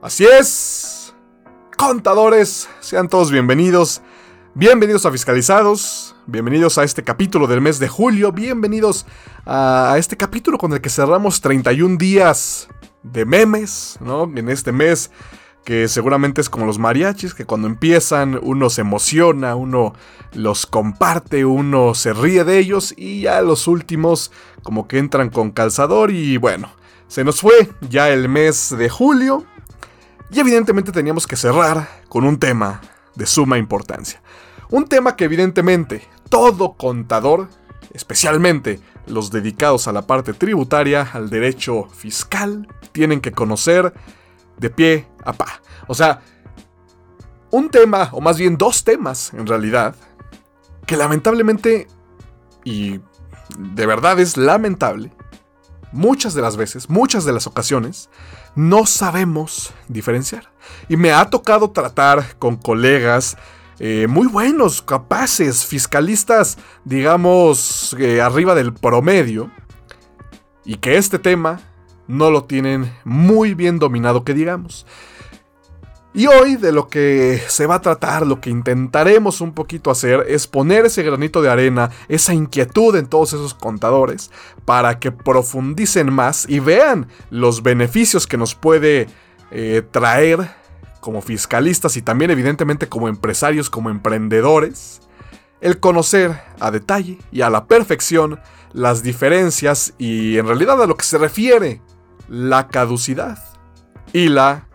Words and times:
Así 0.00 0.24
es. 0.24 1.12
Contadores, 1.76 2.68
sean 2.78 3.08
todos 3.08 3.32
bienvenidos. 3.32 4.00
Bienvenidos 4.54 5.04
a 5.06 5.10
Fiscalizados. 5.10 6.14
Bienvenidos 6.26 6.78
a 6.78 6.84
este 6.84 7.02
capítulo 7.02 7.48
del 7.48 7.60
mes 7.60 7.80
de 7.80 7.88
julio. 7.88 8.30
Bienvenidos 8.30 9.06
a 9.44 9.96
este 9.98 10.16
capítulo 10.16 10.56
con 10.56 10.72
el 10.72 10.80
que 10.80 10.88
cerramos 10.88 11.40
31 11.40 11.96
días 11.96 12.68
de 13.02 13.24
memes, 13.24 13.98
¿no? 14.00 14.30
En 14.36 14.48
este 14.48 14.70
mes 14.70 15.10
que 15.64 15.88
seguramente 15.88 16.40
es 16.42 16.48
como 16.48 16.64
los 16.64 16.78
mariachis, 16.78 17.34
que 17.34 17.44
cuando 17.44 17.66
empiezan 17.66 18.38
uno 18.40 18.70
se 18.70 18.82
emociona, 18.82 19.56
uno 19.56 19.94
los 20.32 20.64
comparte, 20.64 21.44
uno 21.44 21.94
se 21.94 22.12
ríe 22.12 22.44
de 22.44 22.58
ellos 22.58 22.94
y 22.96 23.22
ya 23.22 23.42
los 23.42 23.66
últimos 23.66 24.30
como 24.62 24.86
que 24.86 24.98
entran 24.98 25.28
con 25.28 25.50
calzador 25.50 26.12
y 26.12 26.36
bueno, 26.36 26.70
se 27.08 27.24
nos 27.24 27.40
fue 27.40 27.68
ya 27.80 28.10
el 28.10 28.28
mes 28.28 28.72
de 28.78 28.88
julio 28.88 29.44
y 30.30 30.40
evidentemente 30.40 30.92
teníamos 30.92 31.26
que 31.26 31.36
cerrar 31.36 31.88
con 32.08 32.24
un 32.24 32.38
tema 32.38 32.80
de 33.14 33.26
suma 33.26 33.58
importancia. 33.58 34.20
Un 34.70 34.86
tema 34.86 35.16
que 35.16 35.24
evidentemente 35.24 36.06
todo 36.28 36.74
contador, 36.74 37.48
especialmente 37.94 38.80
los 39.06 39.30
dedicados 39.30 39.88
a 39.88 39.92
la 39.92 40.06
parte 40.06 40.34
tributaria, 40.34 41.08
al 41.12 41.30
derecho 41.30 41.88
fiscal, 41.88 42.68
tienen 42.92 43.20
que 43.20 43.32
conocer 43.32 43.94
de 44.58 44.70
pie 44.70 45.06
a 45.24 45.32
pa. 45.32 45.62
O 45.86 45.94
sea, 45.94 46.20
un 47.50 47.70
tema, 47.70 48.10
o 48.12 48.20
más 48.20 48.38
bien 48.38 48.58
dos 48.58 48.84
temas 48.84 49.32
en 49.32 49.46
realidad, 49.46 49.94
que 50.86 50.96
lamentablemente, 50.96 51.86
y 52.64 53.00
de 53.58 53.86
verdad 53.86 54.20
es 54.20 54.36
lamentable, 54.36 55.12
muchas 55.92 56.34
de 56.34 56.42
las 56.42 56.56
veces, 56.56 56.88
muchas 56.90 57.24
de 57.24 57.32
las 57.32 57.46
ocasiones, 57.46 58.10
no 58.54 58.86
sabemos 58.86 59.72
diferenciar. 59.88 60.52
Y 60.88 60.96
me 60.96 61.12
ha 61.12 61.30
tocado 61.30 61.70
tratar 61.70 62.36
con 62.38 62.56
colegas 62.56 63.36
eh, 63.78 64.06
muy 64.08 64.26
buenos, 64.26 64.82
capaces, 64.82 65.64
fiscalistas, 65.64 66.58
digamos, 66.84 67.94
eh, 67.98 68.20
arriba 68.20 68.54
del 68.54 68.74
promedio, 68.74 69.50
y 70.64 70.76
que 70.76 70.96
este 70.96 71.18
tema 71.18 71.60
no 72.08 72.30
lo 72.30 72.44
tienen 72.44 72.92
muy 73.04 73.54
bien 73.54 73.78
dominado, 73.78 74.24
que 74.24 74.34
digamos. 74.34 74.84
Y 76.14 76.26
hoy 76.26 76.56
de 76.56 76.72
lo 76.72 76.88
que 76.88 77.40
se 77.48 77.66
va 77.66 77.76
a 77.76 77.80
tratar, 77.80 78.26
lo 78.26 78.40
que 78.40 78.50
intentaremos 78.50 79.40
un 79.40 79.52
poquito 79.52 79.90
hacer 79.90 80.24
es 80.28 80.46
poner 80.46 80.86
ese 80.86 81.02
granito 81.02 81.42
de 81.42 81.50
arena, 81.50 81.90
esa 82.08 82.32
inquietud 82.32 82.96
en 82.96 83.06
todos 83.06 83.34
esos 83.34 83.52
contadores, 83.54 84.30
para 84.64 84.98
que 84.98 85.12
profundicen 85.12 86.12
más 86.12 86.48
y 86.48 86.60
vean 86.60 87.08
los 87.30 87.62
beneficios 87.62 88.26
que 88.26 88.38
nos 88.38 88.54
puede 88.54 89.06
eh, 89.50 89.82
traer 89.90 90.50
como 91.00 91.20
fiscalistas 91.20 91.96
y 91.96 92.02
también 92.02 92.30
evidentemente 92.30 92.88
como 92.88 93.08
empresarios, 93.08 93.70
como 93.70 93.90
emprendedores, 93.90 95.00
el 95.60 95.78
conocer 95.78 96.40
a 96.58 96.70
detalle 96.70 97.18
y 97.32 97.42
a 97.42 97.50
la 97.50 97.66
perfección 97.66 98.40
las 98.72 99.02
diferencias 99.02 99.94
y 99.98 100.38
en 100.38 100.46
realidad 100.46 100.82
a 100.82 100.86
lo 100.86 100.96
que 100.96 101.04
se 101.04 101.18
refiere 101.18 101.82
la 102.28 102.68
caducidad 102.68 103.38
y 104.12 104.28
la 104.28 104.67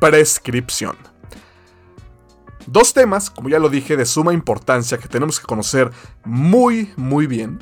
prescripción. 0.00 0.96
Dos 2.66 2.92
temas, 2.92 3.30
como 3.30 3.48
ya 3.48 3.58
lo 3.58 3.68
dije, 3.68 3.96
de 3.96 4.06
suma 4.06 4.32
importancia 4.32 4.98
que 4.98 5.08
tenemos 5.08 5.38
que 5.38 5.46
conocer 5.46 5.90
muy, 6.24 6.92
muy 6.96 7.26
bien. 7.26 7.60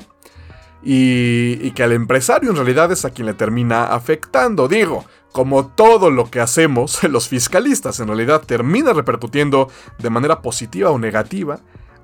Y, 0.87 1.71
que 1.71 1.83
al 1.83 1.93
empresario 1.93 2.51
en 2.51 2.57
realidad 2.57 2.91
es 2.91 3.05
a 3.05 3.09
quien 3.09 3.25
le 3.25 3.33
termina 3.33 3.85
afectando. 3.85 4.67
Digo, 4.67 5.05
como 5.31 5.67
todo 5.67 6.11
lo 6.11 6.29
que 6.29 6.39
hacemos, 6.39 7.03
los 7.09 7.27
fiscalistas 7.27 7.99
en 7.99 8.07
realidad 8.07 8.43
termina 8.45 8.93
repercutiendo 8.93 9.69
de 9.97 10.09
manera 10.09 10.41
positiva 10.41 10.91
o 10.91 10.99
negativa 10.99 11.59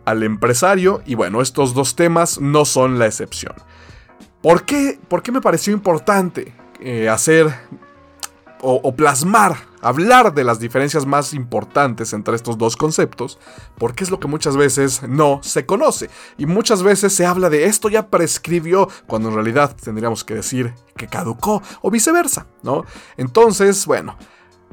al 0.05 0.23
empresario. 0.23 1.01
Y 1.05 1.15
bueno, 1.15 1.41
estos 1.41 1.73
dos 1.73 1.95
temas 1.95 2.39
no 2.39 2.65
son 2.65 2.97
la 2.97 3.05
excepción. 3.05 3.53
¿Por 4.41 4.65
qué, 4.65 4.99
¿Por 5.07 5.21
qué 5.21 5.31
me 5.31 5.41
pareció 5.41 5.73
importante 5.73 6.53
eh, 6.79 7.07
hacer 7.07 7.53
o, 8.63 8.95
plasmar, 8.95 9.55
hablar 9.81 10.33
de 10.33 10.43
las 10.43 10.59
diferencias 10.59 11.05
más 11.05 11.33
importantes 11.33 12.13
entre 12.13 12.35
estos 12.35 12.57
dos 12.57 12.77
conceptos, 12.77 13.39
porque 13.77 14.03
es 14.03 14.11
lo 14.11 14.19
que 14.19 14.27
muchas 14.27 14.57
veces 14.57 15.03
no 15.07 15.39
se 15.43 15.65
conoce. 15.65 16.09
Y 16.37 16.45
muchas 16.45 16.83
veces 16.83 17.13
se 17.13 17.25
habla 17.25 17.49
de 17.49 17.65
esto 17.65 17.89
ya 17.89 18.07
prescribió, 18.07 18.87
cuando 19.07 19.29
en 19.29 19.35
realidad 19.35 19.75
tendríamos 19.75 20.23
que 20.23 20.35
decir 20.35 20.73
que 20.95 21.07
caducó, 21.07 21.61
o 21.81 21.91
viceversa, 21.91 22.47
¿no? 22.63 22.85
Entonces, 23.17 23.85
bueno, 23.85 24.17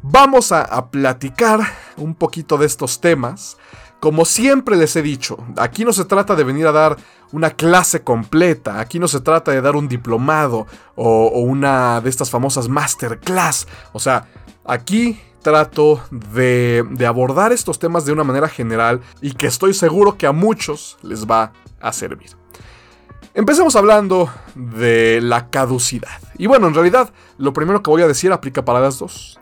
vamos 0.02 0.52
a, 0.52 0.90
platicar 0.90 1.60
un 1.96 2.14
poquito 2.14 2.56
de 2.58 2.66
estos 2.66 3.00
temas. 3.00 3.56
Como 4.00 4.24
siempre 4.24 4.76
les 4.76 4.94
he 4.94 5.02
dicho, 5.02 5.38
aquí 5.56 5.84
no 5.84 5.92
se 5.92 6.04
trata 6.04 6.36
de 6.36 6.44
venir 6.44 6.66
a 6.66 6.72
dar 6.72 6.96
una 7.32 7.50
clase 7.50 8.02
completa, 8.02 8.78
aquí 8.78 8.98
no 8.98 9.08
se 9.08 9.20
trata 9.20 9.50
de 9.50 9.60
dar 9.60 9.74
un 9.74 9.88
diplomado 9.88 10.66
o, 10.94 11.40
una 11.40 12.00
de 12.00 12.08
estas 12.08 12.30
famosas 12.30 12.68
masterclass. 12.68 13.66
O 13.92 13.98
sea, 13.98 14.28
aquí 14.68 15.18
trato 15.42 16.00
de, 16.10 16.84
abordar 17.06 17.52
estos 17.52 17.78
temas 17.78 18.04
de 18.04 18.12
una 18.12 18.22
manera 18.22 18.48
general 18.48 19.00
y 19.20 19.32
que 19.32 19.46
estoy 19.46 19.74
seguro 19.74 20.16
que 20.16 20.26
a 20.26 20.32
muchos 20.32 20.98
les 21.02 21.26
va 21.26 21.52
a 21.80 21.92
servir. 21.92 22.30
Empecemos 23.34 23.76
hablando 23.76 24.30
de 24.54 25.20
la 25.22 25.48
caducidad. 25.48 26.20
Y 26.36 26.46
bueno, 26.46 26.68
en 26.68 26.74
realidad 26.74 27.12
lo 27.38 27.52
primero 27.52 27.82
que 27.82 27.90
voy 27.90 28.02
a 28.02 28.08
decir 28.08 28.32
aplica 28.32 28.64
para 28.64 28.80
las 28.80 28.98
dos. 28.98 29.40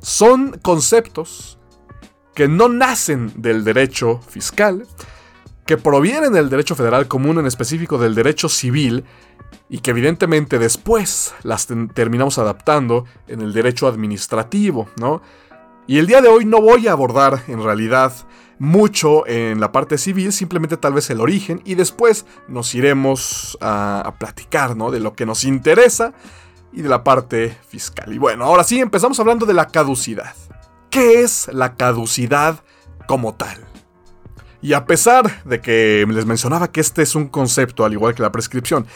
Son 0.00 0.58
conceptos 0.62 1.58
que 2.34 2.48
no 2.48 2.68
nacen 2.68 3.32
del 3.36 3.64
derecho 3.64 4.20
fiscal, 4.28 4.86
que 5.64 5.76
provienen 5.76 6.32
del 6.32 6.50
derecho 6.50 6.74
federal 6.74 7.08
común, 7.08 7.38
en 7.38 7.46
específico 7.46 7.98
del 7.98 8.14
derecho 8.14 8.48
civil, 8.48 9.04
y 9.68 9.78
que 9.78 9.90
evidentemente 9.90 10.58
después 10.58 11.34
las 11.42 11.68
terminamos 11.94 12.38
adaptando 12.38 13.04
en 13.26 13.40
el 13.40 13.52
derecho 13.52 13.86
administrativo, 13.86 14.88
¿no? 14.96 15.20
Y 15.86 15.98
el 15.98 16.06
día 16.06 16.20
de 16.20 16.28
hoy 16.28 16.44
no 16.44 16.60
voy 16.60 16.86
a 16.86 16.92
abordar 16.92 17.44
en 17.48 17.62
realidad 17.62 18.12
mucho 18.58 19.26
en 19.26 19.60
la 19.60 19.72
parte 19.72 19.98
civil, 19.98 20.32
simplemente 20.32 20.76
tal 20.76 20.92
vez 20.92 21.08
el 21.10 21.20
origen, 21.20 21.62
y 21.64 21.76
después 21.76 22.26
nos 22.48 22.74
iremos 22.74 23.56
a, 23.60 24.14
platicar, 24.18 24.76
¿no? 24.76 24.90
De 24.90 25.00
lo 25.00 25.14
que 25.14 25.26
nos 25.26 25.44
interesa 25.44 26.12
y 26.72 26.82
de 26.82 26.88
la 26.88 27.04
parte 27.04 27.56
fiscal. 27.68 28.12
Y 28.12 28.18
bueno, 28.18 28.44
ahora 28.44 28.64
sí, 28.64 28.80
empezamos 28.80 29.18
hablando 29.20 29.46
de 29.46 29.54
la 29.54 29.68
caducidad. 29.68 30.34
¿Qué 30.90 31.22
es 31.22 31.48
la 31.52 31.74
caducidad 31.74 32.62
como 33.06 33.34
tal? 33.34 33.67
Y 34.60 34.72
a 34.72 34.86
pesar 34.86 35.44
de 35.44 35.60
que 35.60 36.04
les 36.08 36.26
mencionaba 36.26 36.72
que 36.72 36.80
este 36.80 37.02
es 37.02 37.14
un 37.14 37.28
concepto, 37.28 37.84
al 37.84 37.92
igual 37.92 38.14
que 38.14 38.22
la 38.22 38.32
prescripción, 38.32 38.86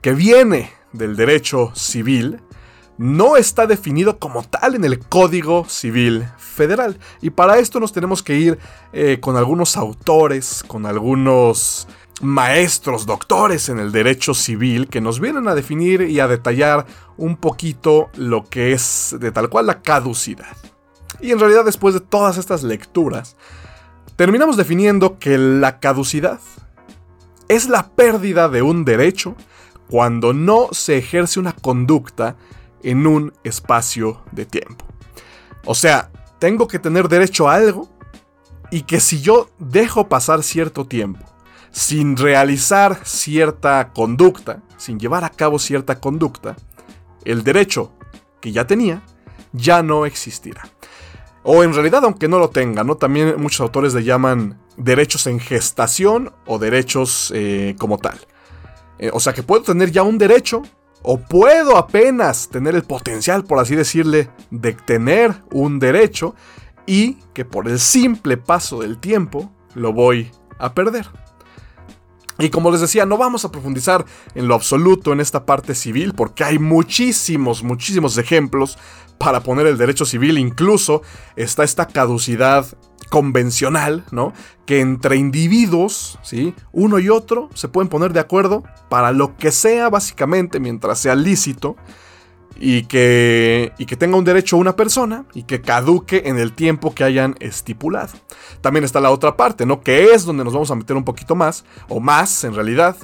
que 0.00 0.12
viene 0.14 0.72
del 0.92 1.16
derecho 1.16 1.70
civil, 1.74 2.40
no 2.98 3.36
está 3.36 3.66
definido 3.66 4.18
como 4.18 4.42
tal 4.42 4.74
en 4.74 4.84
el 4.84 4.98
Código 4.98 5.64
Civil 5.68 6.24
Federal. 6.38 6.98
Y 7.20 7.30
para 7.30 7.58
esto 7.58 7.80
nos 7.80 7.92
tenemos 7.92 8.22
que 8.22 8.36
ir 8.36 8.58
eh, 8.92 9.18
con 9.20 9.36
algunos 9.36 9.76
autores, 9.76 10.64
con 10.66 10.86
algunos 10.86 11.88
maestros, 12.20 13.06
doctores 13.06 13.68
en 13.68 13.78
el 13.78 13.90
derecho 13.90 14.34
civil, 14.34 14.88
que 14.88 15.00
nos 15.00 15.18
vienen 15.18 15.48
a 15.48 15.54
definir 15.54 16.02
y 16.02 16.20
a 16.20 16.28
detallar 16.28 16.86
un 17.16 17.36
poquito 17.36 18.10
lo 18.14 18.44
que 18.44 18.72
es 18.72 19.16
de 19.18 19.32
tal 19.32 19.48
cual 19.48 19.66
la 19.66 19.82
caducidad. 19.82 20.56
Y 21.20 21.30
en 21.30 21.40
realidad 21.40 21.64
después 21.64 21.94
de 21.94 22.00
todas 22.00 22.36
estas 22.36 22.62
lecturas, 22.62 23.36
terminamos 24.22 24.56
definiendo 24.56 25.18
que 25.18 25.36
la 25.36 25.80
caducidad 25.80 26.38
es 27.48 27.68
la 27.68 27.88
pérdida 27.88 28.48
de 28.48 28.62
un 28.62 28.84
derecho 28.84 29.34
cuando 29.88 30.32
no 30.32 30.68
se 30.70 30.96
ejerce 30.96 31.40
una 31.40 31.50
conducta 31.50 32.36
en 32.84 33.08
un 33.08 33.32
espacio 33.42 34.22
de 34.30 34.44
tiempo. 34.46 34.84
O 35.64 35.74
sea, 35.74 36.12
tengo 36.38 36.68
que 36.68 36.78
tener 36.78 37.08
derecho 37.08 37.48
a 37.48 37.56
algo 37.56 37.90
y 38.70 38.82
que 38.82 39.00
si 39.00 39.20
yo 39.20 39.50
dejo 39.58 40.08
pasar 40.08 40.44
cierto 40.44 40.86
tiempo 40.86 41.26
sin 41.72 42.16
realizar 42.16 43.00
cierta 43.04 43.90
conducta, 43.92 44.62
sin 44.76 45.00
llevar 45.00 45.24
a 45.24 45.30
cabo 45.30 45.58
cierta 45.58 45.98
conducta, 45.98 46.54
el 47.24 47.42
derecho 47.42 47.92
que 48.40 48.52
ya 48.52 48.68
tenía 48.68 49.02
ya 49.52 49.82
no 49.82 50.06
existirá. 50.06 50.62
O 51.44 51.64
en 51.64 51.74
realidad, 51.74 52.04
aunque 52.04 52.28
no 52.28 52.38
lo 52.38 52.50
tenga, 52.50 52.84
¿no? 52.84 52.96
También 52.96 53.40
muchos 53.40 53.60
autores 53.60 53.94
le 53.94 54.04
llaman 54.04 54.60
derechos 54.76 55.26
en 55.26 55.40
gestación 55.40 56.32
o 56.46 56.58
derechos 56.58 57.32
eh, 57.34 57.74
como 57.78 57.98
tal. 57.98 58.18
Eh, 58.98 59.10
o 59.12 59.20
sea 59.20 59.32
que 59.32 59.42
puedo 59.42 59.62
tener 59.62 59.90
ya 59.90 60.02
un 60.02 60.18
derecho 60.18 60.62
o 61.02 61.18
puedo 61.18 61.76
apenas 61.76 62.48
tener 62.48 62.76
el 62.76 62.84
potencial, 62.84 63.44
por 63.44 63.58
así 63.58 63.74
decirle, 63.74 64.30
de 64.50 64.72
tener 64.72 65.34
un 65.50 65.80
derecho 65.80 66.36
y 66.86 67.14
que 67.34 67.44
por 67.44 67.68
el 67.68 67.80
simple 67.80 68.36
paso 68.36 68.80
del 68.80 68.98
tiempo 68.98 69.52
lo 69.74 69.92
voy 69.92 70.30
a 70.58 70.74
perder. 70.74 71.06
Y 72.42 72.50
como 72.50 72.72
les 72.72 72.80
decía, 72.80 73.06
no 73.06 73.16
vamos 73.16 73.44
a 73.44 73.52
profundizar 73.52 74.04
en 74.34 74.48
lo 74.48 74.56
absoluto 74.56 75.12
en 75.12 75.20
esta 75.20 75.46
parte 75.46 75.76
civil 75.76 76.12
porque 76.12 76.42
hay 76.42 76.58
muchísimos, 76.58 77.62
muchísimos 77.62 78.18
ejemplos 78.18 78.78
para 79.16 79.44
poner 79.44 79.68
el 79.68 79.78
derecho 79.78 80.04
civil. 80.04 80.38
Incluso 80.38 81.02
está 81.36 81.62
esta 81.62 81.86
caducidad 81.86 82.66
convencional, 83.10 84.04
¿no? 84.10 84.32
Que 84.66 84.80
entre 84.80 85.18
individuos, 85.18 86.18
¿sí? 86.22 86.52
Uno 86.72 86.98
y 86.98 87.10
otro 87.10 87.48
se 87.54 87.68
pueden 87.68 87.88
poner 87.88 88.12
de 88.12 88.18
acuerdo 88.18 88.64
para 88.88 89.12
lo 89.12 89.36
que 89.36 89.52
sea 89.52 89.88
básicamente 89.88 90.58
mientras 90.58 90.98
sea 90.98 91.14
lícito 91.14 91.76
y 92.58 92.84
que, 92.84 93.72
y 93.78 93.86
que 93.86 93.96
tenga 93.96 94.16
un 94.16 94.24
derecho 94.24 94.56
una 94.56 94.76
persona 94.76 95.24
y 95.34 95.44
que 95.44 95.60
caduque 95.60 96.22
en 96.26 96.38
el 96.38 96.52
tiempo 96.52 96.94
que 96.94 97.04
hayan 97.04 97.36
estipulado. 97.40 98.12
También 98.60 98.84
está 98.84 99.00
la 99.00 99.10
otra 99.10 99.36
parte, 99.36 99.66
¿no? 99.66 99.80
Que 99.80 100.12
es 100.12 100.24
donde 100.24 100.44
nos 100.44 100.52
vamos 100.52 100.70
a 100.70 100.74
meter 100.74 100.96
un 100.96 101.04
poquito 101.04 101.34
más, 101.34 101.64
o 101.88 102.00
más 102.00 102.44
en 102.44 102.54
realidad, 102.54 102.96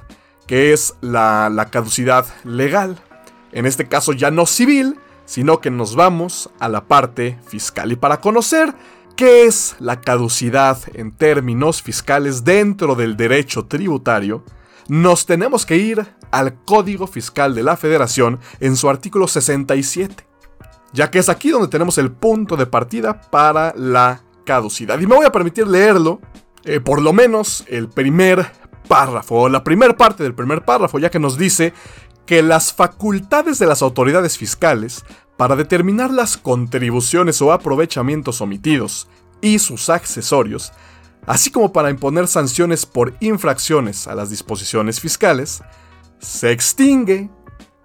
que 0.47 0.73
es 0.73 0.95
la, 1.01 1.51
la 1.51 1.67
caducidad 1.67 2.27
legal. 2.45 2.99
En 3.53 3.67
este 3.67 3.89
caso 3.89 4.13
ya 4.13 4.31
no 4.31 4.47
civil, 4.47 4.97
sino 5.25 5.61
que 5.61 5.71
nos 5.71 5.95
vamos 5.95 6.51
a 6.59 6.69
la 6.69 6.85
parte 6.87 7.39
fiscal. 7.47 7.93
Y 7.93 7.97
para 7.97 8.21
conocer 8.21 8.75
qué 9.17 9.45
es 9.45 9.77
la 9.79 10.01
caducidad 10.01 10.79
en 10.95 11.11
términos 11.11 11.83
fiscales 11.83 12.45
dentro 12.45 12.95
del 12.95 13.17
derecho 13.17 13.67
tributario, 13.67 14.45
nos 14.89 15.27
tenemos 15.27 15.67
que 15.67 15.77
ir 15.77 16.07
al 16.31 16.63
Código 16.65 17.07
Fiscal 17.07 17.55
de 17.55 17.63
la 17.63 17.77
Federación 17.77 18.41
en 18.61 18.77
su 18.77 18.89
artículo 18.89 19.29
67, 19.29 20.27
ya 20.93 21.11
que 21.11 21.19
es 21.19 21.29
aquí 21.29 21.51
donde 21.51 21.69
tenemos 21.69 21.99
el 21.99 22.11
punto 22.11 22.57
de 22.57 22.67
partida 22.67 23.21
para 23.21 23.75
la 23.77 24.23
caducidad. 24.45 24.99
Y 24.99 25.07
me 25.07 25.17
voy 25.17 25.27
a 25.27 25.33
permitir 25.33 25.67
leerlo, 25.67 26.21
eh, 26.65 26.81
por 26.81 27.03
lo 27.03 27.13
menos 27.13 27.65
el 27.69 27.89
primer 27.89 28.51
párrafo, 28.89 29.43
o 29.43 29.49
la 29.49 29.65
primera 29.65 29.97
parte 29.97 30.23
del 30.23 30.35
primer 30.35 30.65
párrafo, 30.65 30.99
ya 30.99 31.11
que 31.11 31.19
nos 31.19 31.37
dice 31.37 31.73
que 32.27 32.43
las 32.43 32.73
facultades 32.73 33.59
de 33.59 33.67
las 33.67 33.83
autoridades 33.83 34.37
fiscales 34.37 35.05
para 35.37 35.57
determinar 35.57 36.11
las 36.11 36.37
contribuciones 36.37 37.41
o 37.41 37.53
aprovechamientos 37.53 38.41
omitidos 38.41 39.09
y 39.41 39.61
sus 39.61 39.89
accesorios 39.89 40.73
así 41.29 41.51
como 41.51 41.73
para 41.73 41.91
imponer 41.91 42.27
sanciones 42.27 42.87
por 42.87 43.15
infracciones 43.21 44.09
a 44.09 44.15
las 44.15 44.31
disposiciones 44.31 44.99
fiscales, 44.99 45.63
se 46.21 46.53
extingue 46.53 47.31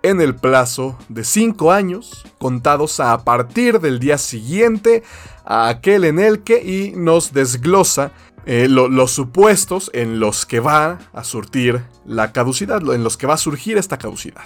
en 0.01 0.19
el 0.19 0.35
plazo 0.35 0.97
de 1.09 1.23
5 1.23 1.71
años, 1.71 2.25
contados 2.37 2.99
a 2.99 3.23
partir 3.23 3.79
del 3.79 3.99
día 3.99 4.17
siguiente 4.17 5.03
a 5.45 5.69
aquel 5.69 6.03
en 6.03 6.19
el 6.19 6.43
que 6.43 6.61
y 6.61 6.91
nos 6.95 7.33
desglosa 7.33 8.11
eh, 8.45 8.67
los 8.67 9.11
supuestos 9.11 9.89
en 9.93 10.19
los 10.19 10.45
que 10.45 10.59
va 10.59 10.99
a 11.13 11.23
surtir 11.23 11.81
la 12.05 12.33
caducidad, 12.33 12.81
en 12.93 13.03
los 13.03 13.15
que 13.15 13.27
va 13.27 13.35
a 13.35 13.37
surgir 13.37 13.77
esta 13.77 13.97
caducidad. 13.97 14.43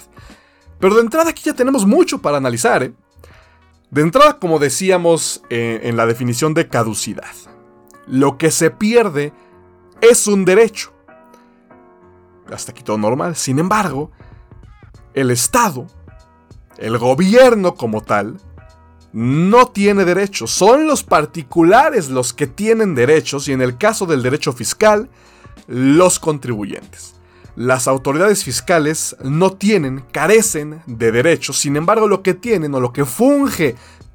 Pero 0.78 0.94
de 0.94 1.00
entrada 1.00 1.30
aquí 1.30 1.42
ya 1.44 1.54
tenemos 1.54 1.84
mucho 1.84 2.22
para 2.22 2.36
analizar. 2.36 2.84
¿eh? 2.84 2.92
De 3.90 4.02
entrada, 4.02 4.38
como 4.38 4.60
decíamos 4.60 5.42
eh, 5.50 5.80
en 5.82 5.96
la 5.96 6.06
definición 6.06 6.54
de 6.54 6.68
caducidad, 6.68 7.34
lo 8.06 8.38
que 8.38 8.52
se 8.52 8.70
pierde 8.70 9.32
es 10.00 10.28
un 10.28 10.44
derecho. 10.44 10.92
Hasta 12.52 12.72
aquí 12.72 12.82
todo 12.82 12.98
normal. 12.98 13.36
Sin 13.36 13.58
embargo, 13.58 14.10
el 15.14 15.30
Estado, 15.30 15.86
el 16.78 16.98
gobierno 16.98 17.74
como 17.74 18.02
tal, 18.02 18.40
no 19.12 19.68
tiene 19.68 20.04
derechos. 20.04 20.50
Son 20.50 20.86
los 20.86 21.02
particulares 21.02 22.08
los 22.08 22.32
que 22.32 22.46
tienen 22.46 22.94
derechos 22.94 23.48
y 23.48 23.52
en 23.52 23.62
el 23.62 23.78
caso 23.78 24.06
del 24.06 24.22
derecho 24.22 24.52
fiscal, 24.52 25.08
los 25.66 26.18
contribuyentes. 26.18 27.14
Las 27.56 27.88
autoridades 27.88 28.44
fiscales 28.44 29.16
no 29.22 29.52
tienen, 29.52 30.04
carecen 30.12 30.82
de 30.86 31.10
derechos, 31.10 31.58
sin 31.58 31.76
embargo 31.76 32.06
lo 32.06 32.22
que 32.22 32.34
tienen 32.34 32.74
o 32.74 32.80
lo 32.80 32.92
que 32.92 33.04
funge 33.04 33.74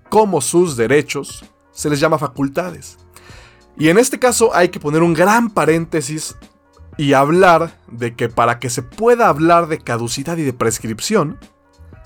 como 0.10 0.40
sus 0.40 0.78
derechos 0.78 1.44
se 1.74 1.90
les 1.90 2.00
llama 2.00 2.18
facultades. 2.18 2.98
Y 3.78 3.90
en 3.90 3.98
este 3.98 4.20
caso 4.20 4.56
hay 4.56 4.70
que 4.70 4.80
poner 4.80 5.02
un 5.02 5.14
gran 5.14 5.50
paréntesis 5.50 6.36
y 6.98 7.14
hablar 7.14 7.78
de 7.88 8.16
que 8.16 8.30
para 8.30 8.60
que 8.60 8.70
se 8.70 8.84
pueda 8.84 9.28
hablar 9.28 9.68
de 9.68 9.80
caducidad 9.80 10.38
y 10.38 10.44
de 10.44 10.54
prescripción, 10.54 11.38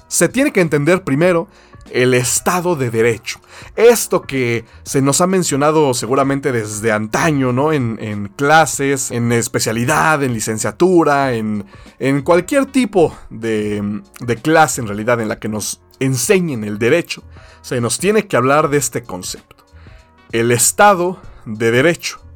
se 0.08 0.30
tiene 0.30 0.52
que 0.52 0.62
entender 0.62 1.04
primero 1.04 1.48
el 1.92 2.14
Estado 2.14 2.76
de 2.76 2.90
Derecho. 2.90 3.40
Esto 3.76 4.22
que 4.22 4.66
se 4.84 5.02
nos 5.02 5.22
ha 5.22 5.28
mencionado 5.28 5.94
seguramente 5.94 6.52
desde 6.52 6.92
antaño, 6.92 7.54
¿no? 7.54 7.72
En, 7.72 8.32
clases, 8.36 9.12
en 9.12 9.32
especialidad, 9.32 10.24
en 10.24 10.34
licenciatura, 10.34 11.34
en, 11.34 11.66
cualquier 12.24 12.66
tipo 12.66 13.16
de, 13.30 14.02
de 14.20 14.36
clase 14.38 14.82
en 14.82 14.88
realidad 14.88 15.22
en 15.22 15.30
la 15.30 15.40
que 15.40 15.50
nos 15.50 15.82
enseñen 16.00 16.64
el 16.64 16.78
derecho, 16.78 17.24
se 17.62 17.82
nos 17.82 18.00
tiene 18.00 18.28
que 18.28 18.38
hablar 18.38 18.70
de 18.70 18.78
este 18.78 19.04
concepto. 19.04 19.66
El 20.32 20.52
Estado 20.52 21.20
de 21.46 21.72
derecho. 21.72 22.27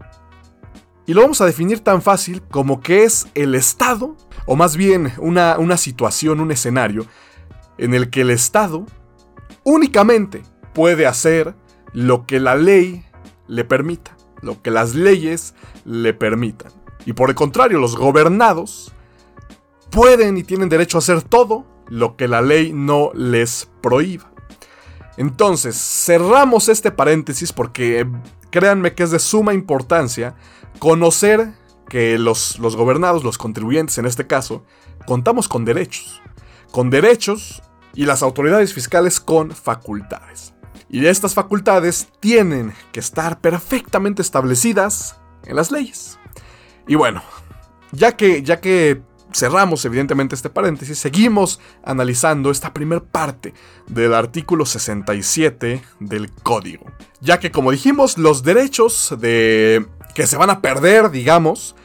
Y 1.06 1.14
lo 1.14 1.22
vamos 1.22 1.42
a 1.42 1.46
definir 1.46 1.80
tan 1.80 2.02
fácil 2.02 2.42
como 2.44 2.82
que 2.82 3.04
es 3.04 3.28
el 3.34 3.56
Estado, 3.56 4.16
o 4.46 4.56
más 4.56 4.78
bien 4.78 5.14
una, 5.18 5.58
una 5.58 5.78
situación, 5.78 6.40
un 6.40 6.52
escenario, 6.52 7.06
en 7.78 7.94
el 7.94 8.10
que 8.10 8.22
el 8.22 8.30
Estado 8.30 8.86
únicamente 9.64 10.44
puede 10.74 11.06
hacer 11.06 11.56
lo 11.94 12.26
que 12.26 12.40
la 12.40 12.56
ley 12.56 13.06
le 13.48 13.64
permita, 13.66 14.16
lo 14.42 14.62
que 14.62 14.72
las 14.72 14.96
leyes 14.96 15.56
le 15.86 16.14
permitan. 16.14 16.72
Y 17.06 17.14
por 17.14 17.30
el 17.30 17.36
contrario, 17.36 17.80
los 17.80 17.96
gobernados 17.96 18.94
pueden 19.90 20.38
y 20.38 20.44
tienen 20.44 20.70
derecho 20.70 20.98
a 20.98 21.00
hacer 21.00 21.22
todo 21.22 21.66
lo 21.88 22.16
que 22.16 22.28
la 22.28 22.42
ley 22.42 22.72
no 22.74 23.12
les 23.14 23.70
prohíba. 23.82 24.32
Entonces, 25.18 25.76
cerramos 25.76 26.70
este 26.70 26.92
paréntesis 26.92 27.52
porque 27.52 28.08
créanme 28.50 28.94
que 28.94 29.04
es 29.04 29.12
de 29.12 29.20
suma 29.20 29.54
importancia 29.54 30.36
conocer 30.82 31.54
que 31.88 32.18
los, 32.18 32.58
los 32.58 32.76
gobernados, 32.76 33.24
los 33.24 33.38
contribuyentes 33.38 34.00
en 34.00 34.08
este 34.08 34.26
caso, 34.26 34.66
contamos 35.06 35.48
con 35.48 35.64
derechos. 35.64 36.24
Con 36.72 36.90
derechos 36.90 37.62
y 37.94 38.06
las 38.06 38.24
autoridades 38.24 38.74
fiscales 38.74 39.20
con 39.20 39.52
facultades. 39.52 40.56
Y 40.90 41.06
estas 41.06 41.36
facultades 41.36 42.08
tienen 42.20 42.74
que 42.92 43.00
estar 43.00 43.42
perfectamente 43.42 44.24
establecidas 44.24 45.18
en 45.46 45.56
las 45.56 45.70
leyes. 45.72 46.18
Y 46.88 46.96
bueno, 46.96 47.22
ya 47.92 48.18
que, 48.18 48.42
ya 48.42 48.60
que 48.60 49.04
cerramos 49.34 49.86
evidentemente 49.86 50.34
este 50.34 50.50
paréntesis, 50.50 50.98
seguimos 50.98 51.60
analizando 51.84 52.50
esta 52.50 52.74
primera 52.74 53.04
parte 53.04 53.54
del 53.86 54.16
artículo 54.16 54.66
67 54.66 55.84
del 56.00 56.32
código. 56.32 56.86
Ya 57.20 57.40
que 57.40 57.52
como 57.52 57.70
dijimos, 57.70 58.18
los 58.18 58.42
derechos 58.42 59.14
de 59.20 59.86
que 60.14 60.28
se 60.28 60.38
van 60.38 60.50
a 60.50 60.62
perder, 60.62 61.12
digamos, 61.12 61.76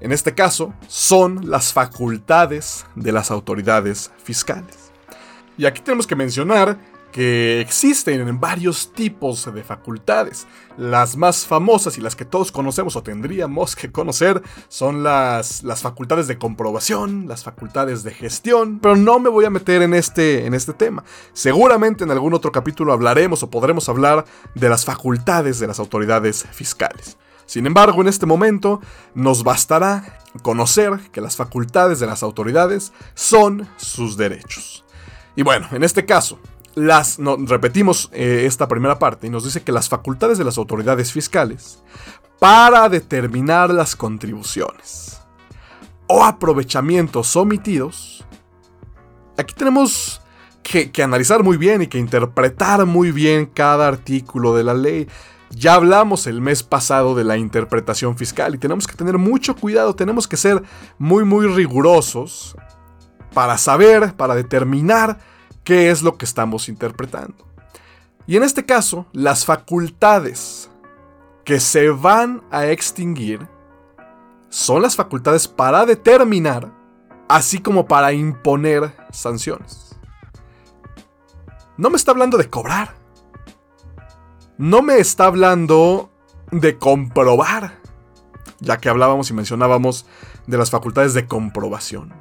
en 0.00 0.12
este 0.12 0.34
caso, 0.34 0.72
son 0.86 1.50
las 1.50 1.72
facultades 1.72 2.86
de 2.94 3.12
las 3.12 3.30
autoridades 3.30 4.12
fiscales. 4.22 4.92
Y 5.56 5.66
aquí 5.66 5.82
tenemos 5.82 6.06
que 6.06 6.14
mencionar 6.14 6.78
que 7.10 7.60
existen 7.60 8.38
varios 8.38 8.92
tipos 8.92 9.52
de 9.52 9.64
facultades. 9.64 10.46
Las 10.76 11.16
más 11.16 11.46
famosas 11.46 11.98
y 11.98 12.00
las 12.00 12.14
que 12.14 12.24
todos 12.24 12.52
conocemos 12.52 12.96
o 12.96 13.02
tendríamos 13.02 13.74
que 13.74 13.90
conocer 13.90 14.42
son 14.68 15.02
las, 15.02 15.64
las 15.64 15.82
facultades 15.82 16.28
de 16.28 16.38
comprobación, 16.38 17.26
las 17.26 17.42
facultades 17.42 18.04
de 18.04 18.12
gestión, 18.12 18.78
pero 18.78 18.94
no 18.94 19.18
me 19.18 19.30
voy 19.30 19.46
a 19.46 19.50
meter 19.50 19.82
en 19.82 19.94
este, 19.94 20.46
en 20.46 20.54
este 20.54 20.74
tema. 20.74 21.02
Seguramente 21.32 22.04
en 22.04 22.10
algún 22.10 22.34
otro 22.34 22.52
capítulo 22.52 22.92
hablaremos 22.92 23.42
o 23.42 23.50
podremos 23.50 23.88
hablar 23.88 24.24
de 24.54 24.68
las 24.68 24.84
facultades 24.84 25.58
de 25.58 25.66
las 25.66 25.80
autoridades 25.80 26.46
fiscales. 26.52 27.16
Sin 27.48 27.64
embargo, 27.64 28.02
en 28.02 28.08
este 28.08 28.26
momento 28.26 28.82
nos 29.14 29.42
bastará 29.42 30.20
conocer 30.42 31.00
que 31.10 31.22
las 31.22 31.34
facultades 31.34 31.98
de 31.98 32.06
las 32.06 32.22
autoridades 32.22 32.92
son 33.14 33.66
sus 33.78 34.18
derechos. 34.18 34.84
Y 35.34 35.42
bueno, 35.42 35.66
en 35.72 35.82
este 35.82 36.04
caso, 36.04 36.38
las, 36.74 37.18
repetimos 37.46 38.10
eh, 38.12 38.42
esta 38.44 38.68
primera 38.68 38.98
parte 38.98 39.28
y 39.28 39.30
nos 39.30 39.44
dice 39.44 39.62
que 39.62 39.72
las 39.72 39.88
facultades 39.88 40.36
de 40.36 40.44
las 40.44 40.58
autoridades 40.58 41.10
fiscales 41.10 41.82
para 42.38 42.86
determinar 42.90 43.70
las 43.70 43.96
contribuciones 43.96 45.18
o 46.06 46.22
aprovechamientos 46.22 47.34
omitidos, 47.34 48.26
aquí 49.38 49.54
tenemos 49.54 50.20
que 50.62 51.02
analizar 51.02 51.42
muy 51.42 51.56
bien 51.56 51.80
y 51.80 51.86
que 51.86 51.96
interpretar 51.96 52.84
muy 52.84 53.10
bien 53.10 53.46
cada 53.46 53.88
artículo 53.88 54.54
de 54.54 54.64
la 54.64 54.74
ley. 54.74 55.08
Ya 55.50 55.74
hablamos 55.74 56.26
el 56.26 56.40
mes 56.40 56.62
pasado 56.62 57.14
de 57.14 57.24
la 57.24 57.36
interpretación 57.36 58.16
fiscal 58.16 58.54
y 58.54 58.58
tenemos 58.58 58.86
que 58.86 58.94
tener 58.94 59.18
mucho 59.18 59.56
cuidado, 59.56 59.94
tenemos 59.94 60.28
que 60.28 60.36
ser 60.36 60.62
muy 60.98 61.24
muy 61.24 61.46
rigurosos 61.46 62.56
para 63.32 63.56
saber, 63.56 64.14
para 64.14 64.34
determinar 64.34 65.18
qué 65.64 65.90
es 65.90 66.02
lo 66.02 66.18
que 66.18 66.24
estamos 66.24 66.68
interpretando. 66.68 67.46
Y 68.26 68.36
en 68.36 68.42
este 68.42 68.66
caso, 68.66 69.06
las 69.12 69.46
facultades 69.46 70.70
que 71.44 71.60
se 71.60 71.88
van 71.88 72.42
a 72.50 72.66
extinguir 72.66 73.48
son 74.50 74.82
las 74.82 74.96
facultades 74.96 75.48
para 75.48 75.86
determinar, 75.86 76.70
así 77.26 77.58
como 77.58 77.86
para 77.86 78.12
imponer 78.12 78.94
sanciones. 79.12 79.96
No 81.78 81.88
me 81.88 81.96
está 81.96 82.10
hablando 82.10 82.36
de 82.36 82.50
cobrar. 82.50 82.97
No 84.58 84.82
me 84.82 84.98
está 84.98 85.26
hablando 85.26 86.10
de 86.50 86.78
comprobar, 86.78 87.78
ya 88.58 88.78
que 88.78 88.88
hablábamos 88.88 89.30
y 89.30 89.32
mencionábamos 89.32 90.04
de 90.48 90.58
las 90.58 90.70
facultades 90.70 91.14
de 91.14 91.26
comprobación. 91.26 92.12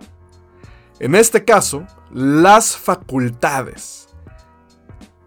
En 0.99 1.15
este 1.15 1.43
caso, 1.43 1.87
las 2.11 2.77
facultades 2.77 4.09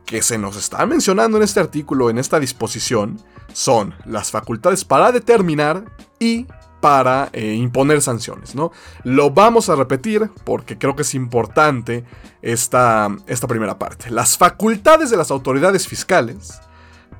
que 0.06 0.22
se 0.22 0.38
nos 0.38 0.56
están 0.56 0.88
mencionando 0.88 1.36
en 1.36 1.42
este 1.42 1.58
artículo, 1.58 2.10
en 2.10 2.18
esta 2.18 2.38
disposición, 2.38 3.20
son 3.52 3.92
las 4.04 4.30
facultades 4.30 4.84
para 4.84 5.10
determinar 5.10 5.84
y 6.20 6.46
para 6.80 7.28
eh, 7.32 7.54
imponer 7.54 8.02
sanciones, 8.02 8.54
¿no? 8.54 8.70
Lo 9.02 9.32
vamos 9.32 9.68
a 9.68 9.74
repetir 9.74 10.30
porque 10.44 10.78
creo 10.78 10.94
que 10.94 11.02
es 11.02 11.16
importante 11.16 12.04
esta, 12.40 13.08
esta 13.26 13.48
primera 13.48 13.80
parte. 13.80 14.10
Las 14.10 14.38
facultades 14.38 15.10
de 15.10 15.16
las 15.16 15.32
autoridades 15.32 15.88
fiscales 15.88 16.60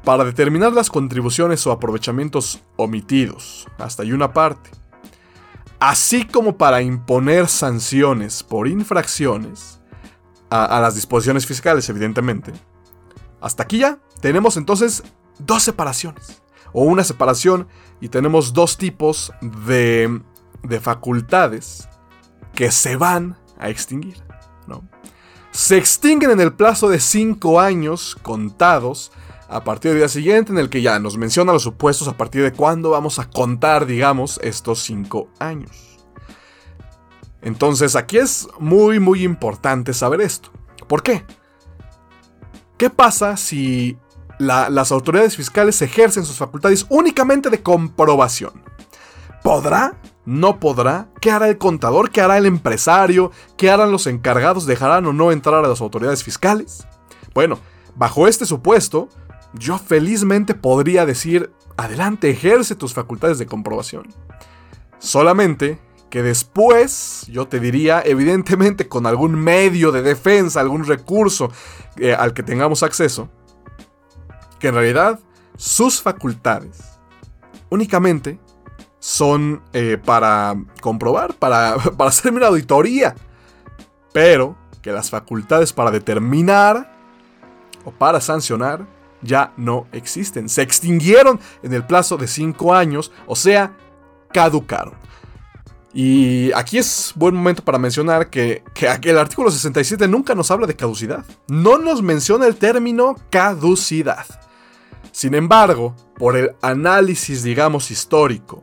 para 0.04 0.25
determinar 0.25 0.73
las 0.73 0.90
contribuciones 0.90 1.66
o 1.66 1.73
aprovechamientos 1.73 2.62
omitidos, 2.76 3.66
hasta 3.78 4.02
ahí 4.02 4.12
una 4.12 4.33
parte, 4.33 4.71
así 5.78 6.25
como 6.25 6.57
para 6.57 6.83
imponer 6.83 7.49
sanciones 7.49 8.42
por 8.42 8.69
infracciones 8.69 9.80
a, 10.49 10.80
las 10.80 10.95
disposiciones 10.95 11.47
fiscales, 11.47 11.88
evidentemente. 11.88 12.52
Hasta 13.40 13.62
aquí 13.62 13.78
ya 13.78 13.99
tenemos 14.21 14.57
entonces 14.57 15.02
dos 15.38 15.62
separaciones, 15.62 16.42
o 16.73 16.83
una 16.83 17.04
separación 17.04 17.69
y 18.00 18.09
tenemos 18.09 18.52
dos 18.52 18.76
tipos 18.76 19.33
de, 19.40 20.21
de 20.62 20.80
facultades 20.80 21.88
que 22.54 22.71
se 22.71 22.97
van 22.97 23.38
a 23.59 23.69
extinguir. 23.69 24.16
¿no? 24.66 24.83
Se 25.52 25.76
extinguen 25.76 26.30
en 26.30 26.40
el 26.40 26.52
plazo 26.52 26.88
de 26.88 27.00
5 27.00 27.61
años 27.61 28.16
contados 28.23 29.12
a 29.50 29.64
partir 29.64 29.90
del 29.90 30.00
día 30.00 30.09
siguiente 30.09 30.52
en 30.52 30.59
el 30.59 30.71
que 30.71 30.80
ya 30.80 30.99
nos 30.99 31.19
menciona 31.19 31.52
los 31.52 31.62
supuestos 31.62 32.09
a 32.09 32.16
partir 32.16 32.42
de 32.42 32.52
cuándo 32.52 32.90
vamos 32.90 33.19
a 33.19 33.28
contar, 33.28 33.85
digamos, 33.85 34.38
estos 34.42 34.80
5 34.85 35.28
años. 35.38 35.99
Entonces 37.42 37.97
aquí 37.97 38.19
es 38.19 38.49
muy 38.59 39.00
muy 39.00 39.25
importante 39.25 39.92
saber 39.92 40.21
esto. 40.21 40.50
¿Por 40.87 41.02
qué? 41.02 41.25
¿Qué 42.78 42.90
pasa 42.90 43.37
si 43.37 43.99
las 44.40 44.90
autoridades 44.90 45.37
fiscales 45.37 45.83
ejercen 45.83 46.25
sus 46.25 46.38
facultades 46.38 46.87
únicamente 46.88 47.50
de 47.50 47.62
comprobación. 47.62 48.62
¿Podrá? 49.42 49.99
¿No 50.25 50.59
podrá? 50.59 51.09
¿Qué 51.21 51.30
hará 51.30 51.49
el 51.49 51.59
contador? 51.59 52.11
¿Qué 52.11 52.23
hará 52.23 52.38
el 52.38 52.47
empresario? 52.47 53.33
¿Qué 53.59 53.71
harán 53.71 53.92
los 53.92 54.07
encargados? 54.07 54.64
¿Dejarán 54.64 55.04
o 55.04 55.12
no 55.12 55.30
entrar 55.30 55.62
a 55.62 55.69
las 55.69 55.83
autoridades 55.83 56.25
fiscales? 56.25 56.87
Bueno, 57.35 57.59
bajo 57.97 58.26
este 58.26 58.47
supuesto, 58.47 59.11
yo 59.54 59.78
felizmente 59.78 60.54
podría 60.54 61.07
decir, 61.07 61.52
adelante, 61.76 62.30
ejerce 62.30 62.75
tus 62.75 62.95
facultades 62.95 63.38
de 63.38 63.47
comprobación. 63.47 64.09
Solamente 64.99 65.78
que 66.11 66.23
después 66.23 67.25
yo 67.28 67.47
te 67.47 67.61
diría, 67.61 68.02
evidentemente 68.04 68.88
con 68.88 69.07
algún 69.07 69.35
medio 69.37 69.92
de 69.92 70.02
defensa, 70.02 70.61
algún 70.61 70.85
recurso 70.85 71.50
eh, 71.97 72.14
al 72.14 72.35
que 72.35 72.42
tengamos 72.42 72.83
acceso, 72.83 73.30
que 74.59 74.69
en 74.69 74.75
realidad 74.75 75.21
sus 75.57 76.02
facultades 76.02 76.99
únicamente 77.71 78.40
son 78.99 79.62
eh, 79.73 79.99
para 80.04 80.57
comprobar, 80.80 81.35
para, 81.35 81.76
para 81.97 82.11
hacerme 82.11 82.38
una 82.38 82.49
auditoría, 82.49 83.14
pero 84.12 84.57
que 84.83 84.90
las 84.90 85.11
facultades 85.11 85.73
para 85.73 85.90
determinar 85.90 86.92
o 87.85 87.92
para 87.92 88.21
sancionar 88.21 88.87
ya 89.23 89.53
no 89.57 89.87
existen. 89.93 90.49
Se 90.49 90.62
extinguieron 90.62 91.41
en 91.62 91.73
el 91.73 91.85
plazo 91.85 92.17
de 92.17 92.27
5 92.27 92.75
años, 92.75 93.12
o 93.27 93.37
sea, 93.37 93.77
caducaron. 94.33 94.95
Y 95.93 96.53
aquí 96.53 96.79
es 96.79 97.12
buen 97.17 97.35
momento 97.35 97.65
para 97.65 97.79
mencionar 97.79 98.31
que, 98.31 98.62
que, 98.75 98.87
el 99.11 99.19
artículo 99.19 99.50
67 99.50 100.07
nunca 100.07 100.35
nos 100.35 100.50
habla 100.50 100.67
de 100.67 100.77
caducidad. 100.77 101.25
No 101.49 101.79
nos 101.79 102.00
menciona 102.00 102.47
el 102.47 102.57
término 102.57 103.17
caducidad. 103.29 104.27
Sin 105.11 105.35
embargo, 105.35 105.97
por 106.17 106.37
el 106.37 106.53
análisis, 106.62 107.43
digamos, 107.43 107.91
histórico 107.91 108.62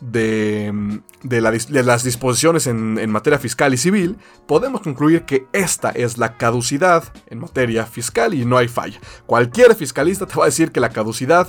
de, 0.00 1.00
las 1.22 2.04
disposiciones 2.04 2.66
en, 2.66 3.10
materia 3.10 3.38
fiscal 3.38 3.72
y 3.74 3.76
civil, 3.76 4.16
podemos 4.46 4.80
concluir 4.80 5.24
que 5.24 5.46
esta 5.52 5.90
es 5.90 6.18
la 6.18 6.36
caducidad 6.36 7.04
en 7.28 7.38
materia 7.38 7.86
fiscal 7.86 8.34
y 8.34 8.44
no 8.44 8.56
hay 8.58 8.68
falla. 8.68 9.00
Cualquier 9.26 9.74
fiscalista 9.74 10.26
te 10.26 10.36
va 10.36 10.44
a 10.44 10.46
decir 10.46 10.72
que 10.72 10.80
la 10.80 10.90
caducidad 10.90 11.48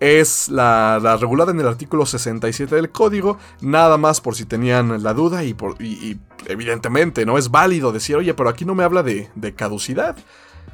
es 0.00 0.48
la, 0.48 1.18
regulada 1.20 1.50
en 1.50 1.60
el 1.60 1.66
artículo 1.66 2.06
67 2.06 2.74
del 2.74 2.90
código, 2.90 3.38
nada 3.60 3.98
más 3.98 4.20
por 4.20 4.36
si 4.36 4.44
tenían 4.44 5.02
la 5.02 5.12
duda 5.12 5.42
y, 5.42 5.54
por, 5.54 5.76
evidentemente 6.46 7.26
no 7.26 7.36
es 7.36 7.50
válido 7.50 7.90
decir, 7.90 8.16
oye, 8.16 8.32
pero 8.34 8.48
aquí 8.48 8.64
no 8.64 8.76
me 8.76 8.84
habla 8.84 9.02
de, 9.02 9.28
de 9.34 9.54
caducidad. 9.54 10.16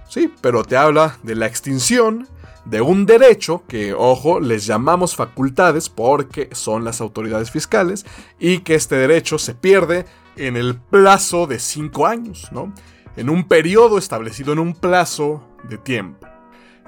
Sí, 0.08 0.32
pero 0.42 0.62
te 0.64 0.76
habla 0.76 1.16
de 1.22 1.34
la 1.34 1.46
extinción 1.46 2.28
de 2.64 2.80
un 2.80 3.06
derecho 3.06 3.62
que, 3.68 3.92
ojo, 3.94 4.40
les 4.40 4.66
llamamos 4.66 5.16
facultades 5.16 5.88
porque 5.88 6.48
son 6.52 6.84
las 6.84 7.00
autoridades 7.00 7.50
fiscales 7.50 8.06
y 8.38 8.58
que 8.58 8.74
este 8.74 8.96
derecho 8.96 9.38
se 9.38 9.54
pierde 9.54 10.06
en 10.36 10.56
el 10.56 10.76
plazo 10.76 11.46
de 11.46 11.58
5 11.58 12.06
años, 12.06 12.48
¿no? 12.52 12.72
En 13.16 13.30
un 13.30 13.46
periodo 13.46 13.98
establecido 13.98 14.52
en 14.52 14.58
un 14.58 14.74
plazo 14.74 15.46
de 15.68 15.78
tiempo. 15.78 16.26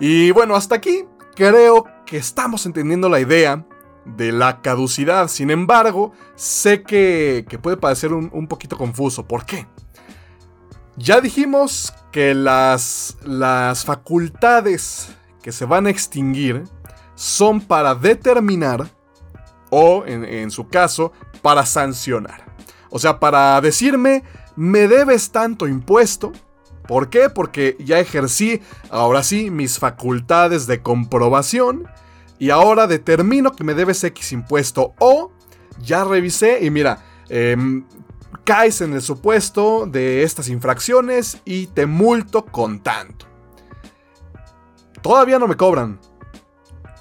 Y 0.00 0.30
bueno, 0.30 0.56
hasta 0.56 0.74
aquí 0.74 1.04
creo 1.34 1.84
que 2.04 2.16
estamos 2.16 2.66
entendiendo 2.66 3.08
la 3.08 3.20
idea 3.20 3.64
de 4.04 4.32
la 4.32 4.62
caducidad. 4.62 5.28
Sin 5.28 5.50
embargo, 5.50 6.12
sé 6.34 6.82
que, 6.82 7.46
puede 7.62 7.76
parecer 7.76 8.12
un, 8.12 8.30
un, 8.32 8.46
poquito 8.46 8.76
confuso. 8.76 9.26
¿Por 9.26 9.44
qué? 9.44 9.66
Ya 10.96 11.20
dijimos 11.20 11.92
que 12.10 12.34
las, 12.34 13.18
las 13.24 13.84
facultades 13.84 15.10
que 15.46 15.52
se 15.52 15.64
van 15.64 15.86
a 15.86 15.90
extinguir 15.90 16.64
son 17.14 17.60
para 17.60 17.94
determinar 17.94 18.90
o, 19.70 20.02
en, 20.04 20.50
su 20.50 20.66
caso, 20.66 21.12
para 21.40 21.64
sancionar. 21.64 22.44
O 22.90 22.98
sea, 22.98 23.20
para 23.20 23.60
decirme, 23.60 24.24
me 24.56 24.88
debes 24.88 25.30
tanto 25.30 25.68
impuesto. 25.68 26.32
¿Por 26.88 27.10
qué? 27.10 27.30
Porque 27.30 27.76
ya 27.78 28.00
ejercí, 28.00 28.60
ahora 28.90 29.22
sí, 29.22 29.52
mis 29.52 29.78
facultades 29.78 30.66
de 30.66 30.82
comprobación 30.82 31.86
y 32.40 32.50
ahora 32.50 32.88
determino 32.88 33.52
que 33.52 33.62
me 33.62 33.74
debes 33.74 34.02
X 34.02 34.32
impuesto 34.32 34.94
o 34.98 35.30
ya 35.78 36.02
revisé 36.02 36.64
y 36.64 36.70
mira, 36.70 37.04
em, 37.28 37.86
caes 38.42 38.80
en 38.80 38.94
el 38.94 39.00
supuesto 39.00 39.86
de 39.86 40.24
estas 40.24 40.48
infracciones 40.48 41.40
y 41.44 41.68
te 41.68 41.86
multo 41.86 42.44
con 42.46 42.80
tanto. 42.80 43.35
Todavía 45.06 45.38
no 45.38 45.46
me 45.46 45.56
cobran. 45.56 46.00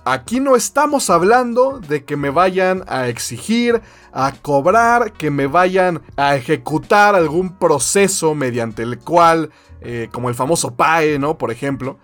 Aquí 0.05 0.39
no 0.39 0.55
estamos 0.55 1.09
hablando 1.09 1.79
de 1.79 2.05
que 2.05 2.15
me 2.15 2.29
vayan 2.29 2.83
a 2.87 3.07
exigir, 3.07 3.81
a 4.13 4.31
cobrar, 4.31 5.11
que 5.11 5.31
me 5.31 5.47
vayan 5.47 6.03
a 6.15 6.35
ejecutar 6.35 7.15
algún 7.15 7.57
proceso 7.57 8.35
mediante 8.35 8.83
el 8.83 8.99
cual, 8.99 9.49
eh, 9.81 10.09
como 10.11 10.29
el 10.29 10.35
famoso 10.35 10.75
PAE, 10.75 11.17
¿no? 11.17 11.39
Por 11.39 11.49
ejemplo. 11.49 11.97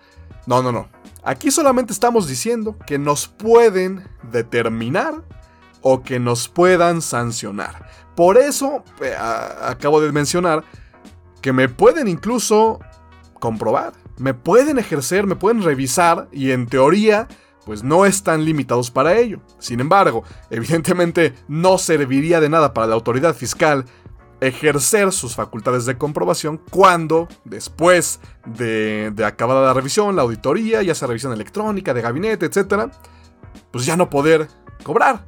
No, 0.44 0.60
no, 0.60 0.72
no. 0.72 0.88
Aquí 1.22 1.52
solamente 1.52 1.92
estamos 1.92 2.26
diciendo 2.26 2.76
que 2.84 2.98
nos 2.98 3.28
pueden 3.28 4.02
determinar 4.24 5.22
o 5.82 6.02
que 6.02 6.18
nos 6.18 6.48
puedan 6.48 7.00
sancionar. 7.00 7.88
Por 8.16 8.38
eso 8.38 8.82
eh, 9.00 9.14
acabo 9.16 10.00
de 10.00 10.10
mencionar 10.10 10.64
que 11.40 11.52
me 11.52 11.68
pueden 11.68 12.08
incluso 12.08 12.80
comprobar 13.38 14.01
me 14.18 14.34
pueden 14.34 14.78
ejercer, 14.78 15.26
me 15.26 15.36
pueden 15.36 15.62
revisar 15.62 16.28
y 16.32 16.50
en 16.50 16.66
teoría 16.66 17.28
pues 17.64 17.84
no 17.84 18.06
están 18.06 18.44
limitados 18.44 18.90
para 18.90 19.16
ello. 19.16 19.40
Sin 19.58 19.80
embargo, 19.80 20.24
evidentemente 20.50 21.34
no 21.48 21.78
serviría 21.78 22.40
de 22.40 22.48
nada 22.48 22.74
para 22.74 22.86
la 22.86 22.94
autoridad 22.94 23.34
fiscal 23.34 23.84
ejercer 24.40 25.12
sus 25.12 25.36
facultades 25.36 25.86
de 25.86 25.96
comprobación 25.96 26.60
cuando, 26.70 27.28
después 27.44 28.18
de, 28.44 29.12
de, 29.14 29.24
acabada 29.24 29.66
la 29.66 29.72
revisión, 29.72 30.16
la 30.16 30.22
auditoría, 30.22 30.82
ya 30.82 30.96
sea 30.96 31.06
revisión 31.06 31.32
electrónica, 31.32 31.94
de 31.94 32.02
gabinete, 32.02 32.46
etc., 32.46 32.90
pues 33.70 33.86
ya 33.86 33.96
no 33.96 34.10
poder 34.10 34.48
cobrar. 34.82 35.24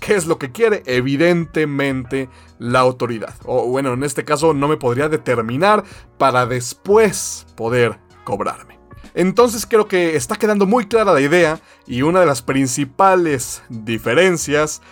¿Qué 0.00 0.14
es 0.14 0.26
lo 0.26 0.38
que 0.38 0.52
quiere? 0.52 0.82
Evidentemente 0.86 2.28
la 2.58 2.80
autoridad. 2.80 3.34
O 3.44 3.68
bueno, 3.68 3.94
en 3.94 4.02
este 4.02 4.24
caso 4.24 4.52
no 4.52 4.68
me 4.68 4.76
podría 4.76 5.08
determinar 5.08 5.84
para 6.18 6.44
después 6.44 7.46
poder 7.54 7.98
cobrarme. 8.26 8.78
Entonces 9.14 9.64
creo 9.64 9.86
que 9.88 10.16
está 10.16 10.36
quedando 10.36 10.66
muy 10.66 10.86
clara 10.86 11.14
la 11.14 11.20
idea 11.22 11.60
y 11.86 12.02
una 12.02 12.20
de 12.20 12.26
las 12.26 12.42
principales 12.42 13.62
diferencias 13.70 14.82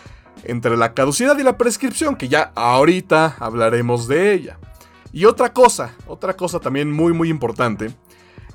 entre 0.45 0.77
la 0.77 0.95
caducidad 0.95 1.37
y 1.39 1.43
la 1.43 1.59
prescripción, 1.59 2.17
que 2.17 2.29
ya 2.29 2.53
ahorita 2.55 3.37
hablaremos 3.39 4.09
de 4.09 4.33
ella. 4.33 4.59
Y 5.13 5.27
otra 5.27 5.53
cosa, 5.53 5.95
otra 6.07 6.37
cosa 6.37 6.61
también 6.61 6.91
muy 6.91 7.13
muy 7.13 7.29
importante, 7.29 7.95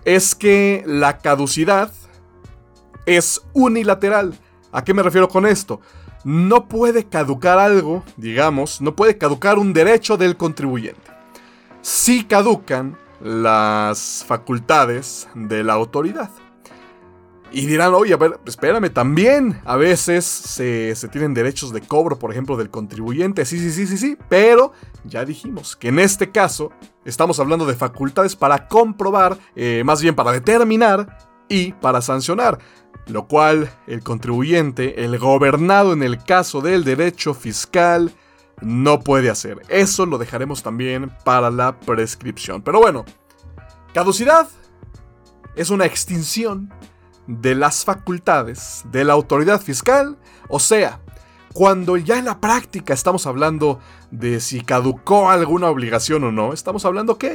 es 0.05 0.33
que 0.33 0.83
la 0.87 1.19
caducidad 1.19 1.91
es 3.05 3.41
unilateral. 3.53 4.33
¿A 4.71 4.83
qué 4.83 4.93
me 4.93 5.03
refiero 5.03 5.27
con 5.27 5.45
esto? 5.45 5.81
No 6.23 6.67
puede 6.67 7.05
caducar 7.05 7.59
algo, 7.59 8.03
digamos, 8.17 8.81
no 8.81 8.95
puede 8.95 9.17
caducar 9.17 9.57
un 9.57 9.73
derecho 9.73 10.17
del 10.17 10.37
contribuyente. 10.37 11.09
Si 11.81 12.23
caducan 12.23 12.97
las 13.21 14.23
facultades 14.27 15.27
de 15.35 15.63
la 15.63 15.73
autoridad. 15.73 16.29
Y 17.51 17.65
dirán, 17.65 17.95
oye, 17.95 18.13
a 18.13 18.17
ver, 18.17 18.39
espérame, 18.45 18.91
también 18.91 19.59
a 19.65 19.75
veces 19.75 20.23
se, 20.25 20.93
tienen 21.11 21.33
derechos 21.33 21.73
de 21.73 21.81
cobro, 21.81 22.19
por 22.19 22.31
ejemplo, 22.31 22.57
del 22.57 22.69
contribuyente. 22.69 23.43
Sí, 23.45 23.57
sí, 23.57 23.71
sí, 23.71 23.87
sí, 23.87 23.97
sí. 23.97 24.17
Pero 24.29 24.73
ya 25.03 25.25
dijimos 25.25 25.75
que 25.75 25.87
en 25.87 25.97
este 25.97 26.31
caso 26.31 26.71
estamos 27.05 27.39
hablando 27.39 27.65
de 27.65 27.73
facultades 27.73 28.35
para 28.35 28.67
comprobar, 28.67 29.37
eh, 29.55 29.81
más 29.83 30.01
bien 30.01 30.13
para 30.15 30.31
determinar 30.31 31.17
y 31.47 31.73
para 31.73 32.01
sancionar. 32.01 32.59
Lo 33.07 33.27
cual 33.27 33.71
el 33.87 34.03
contribuyente, 34.03 35.03
el 35.03 35.17
gobernado 35.17 35.93
en 35.93 36.03
el 36.03 36.23
caso 36.23 36.61
del 36.61 36.83
derecho 36.83 37.33
fiscal, 37.33 38.13
no 38.61 38.99
puede 38.99 39.29
hacer. 39.29 39.59
Eso 39.69 40.05
lo 40.05 40.17
dejaremos 40.17 40.63
también 40.63 41.11
para 41.23 41.49
la 41.49 41.79
prescripción. 41.79 42.61
Pero 42.61 42.79
bueno, 42.79 43.05
caducidad 43.93 44.47
es 45.55 45.69
una 45.69 45.85
extinción 45.85 46.71
de 47.27 47.53
las 47.53 47.85
facultades 47.85 48.83
de 48.91 49.03
la 49.03 49.13
autoridad 49.13 49.61
fiscal, 49.61 50.17
o 50.47 50.59
sea, 50.59 50.99
cuando 51.53 51.97
ya 51.97 52.17
en 52.17 52.25
la 52.25 52.39
práctica 52.39 52.93
estamos 52.93 53.27
hablando 53.27 53.79
de 54.09 54.39
si 54.39 54.61
caducó 54.61 55.29
alguna 55.29 55.69
obligación 55.69 56.23
o 56.23 56.31
no, 56.31 56.53
estamos 56.53 56.85
hablando, 56.85 57.13
ok, 57.13 57.25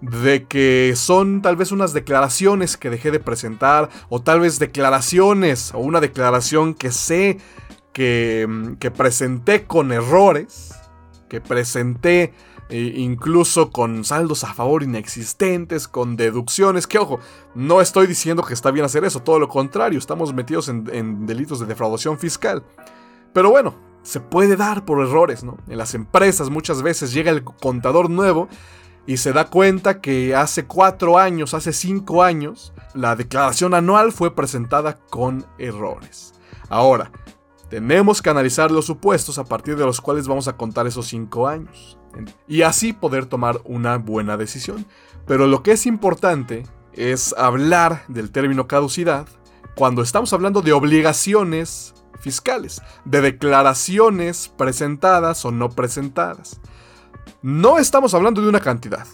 de 0.00 0.44
que 0.46 0.94
son 0.96 1.42
tal 1.42 1.56
vez 1.56 1.72
unas 1.72 1.92
declaraciones 1.92 2.76
que 2.76 2.90
dejé 2.90 3.10
de 3.10 3.20
presentar, 3.20 3.88
o 4.08 4.20
tal 4.20 4.40
vez 4.40 4.58
declaraciones, 4.58 5.72
o 5.74 5.78
una 5.78 6.00
declaración 6.00 6.74
que 6.74 6.92
sé 6.92 7.38
que, 7.92 8.46
mm, 8.48 8.74
que 8.74 8.90
presenté 8.90 9.66
con 9.66 9.92
errores, 9.92 10.74
que 11.28 11.40
presenté 11.40 12.32
e 12.72 13.00
incluso 13.00 13.70
con 13.70 14.02
saldos 14.02 14.44
a 14.44 14.54
favor 14.54 14.82
inexistentes, 14.82 15.88
con 15.88 16.16
deducciones, 16.16 16.86
que 16.86 16.98
ojo, 16.98 17.20
no 17.54 17.82
estoy 17.82 18.06
diciendo 18.06 18.42
que 18.42 18.54
está 18.54 18.70
bien 18.70 18.86
hacer 18.86 19.04
eso, 19.04 19.20
todo 19.20 19.38
lo 19.38 19.46
contrario, 19.48 19.98
estamos 19.98 20.32
metidos 20.32 20.70
en, 20.70 21.26
delitos 21.26 21.60
de 21.60 21.66
defraudación 21.66 22.18
fiscal. 22.18 22.62
Pero 23.34 23.50
bueno, 23.50 23.74
se 24.02 24.20
puede 24.20 24.56
dar 24.56 24.86
por 24.86 25.02
errores, 25.02 25.44
¿no? 25.44 25.58
En 25.68 25.76
las 25.76 25.94
empresas 25.94 26.48
muchas 26.48 26.82
veces 26.82 27.12
llega 27.12 27.30
el 27.30 27.44
contador 27.44 28.08
nuevo 28.08 28.48
y 29.06 29.18
se 29.18 29.34
da 29.34 29.48
cuenta 29.50 30.00
que 30.00 30.34
hace 30.34 30.64
cuatro 30.64 31.18
años, 31.18 31.52
hace 31.52 31.74
cinco 31.74 32.22
años, 32.22 32.72
la 32.94 33.16
declaración 33.16 33.74
anual 33.74 34.12
fue 34.12 34.34
presentada 34.34 34.98
con 35.10 35.44
errores. 35.58 36.32
Ahora, 36.70 37.12
tenemos 37.72 38.20
que 38.20 38.28
analizar 38.28 38.70
los 38.70 38.84
supuestos 38.84 39.38
a 39.38 39.44
partir 39.44 39.76
de 39.76 39.86
los 39.86 39.98
cuales 39.98 40.28
vamos 40.28 40.46
a 40.46 40.58
contar 40.58 40.86
esos 40.86 41.06
cinco 41.06 41.48
años 41.48 41.96
y 42.46 42.60
así 42.60 42.92
poder 42.92 43.24
tomar 43.24 43.62
una 43.64 43.96
buena 43.96 44.36
decisión. 44.36 44.84
Pero 45.26 45.46
lo 45.46 45.62
que 45.62 45.72
es 45.72 45.86
importante 45.86 46.66
es 46.92 47.34
hablar 47.38 48.04
del 48.08 48.30
término 48.30 48.68
caducidad 48.68 49.26
cuando 49.74 50.02
estamos 50.02 50.34
hablando 50.34 50.60
de 50.60 50.74
obligaciones 50.74 51.94
fiscales, 52.20 52.82
de 53.06 53.22
declaraciones 53.22 54.52
presentadas 54.54 55.42
o 55.46 55.50
no 55.50 55.70
presentadas. 55.70 56.60
No 57.40 57.78
estamos 57.78 58.12
hablando 58.12 58.42
de 58.42 58.50
una 58.50 58.60
cantidad. 58.60 59.06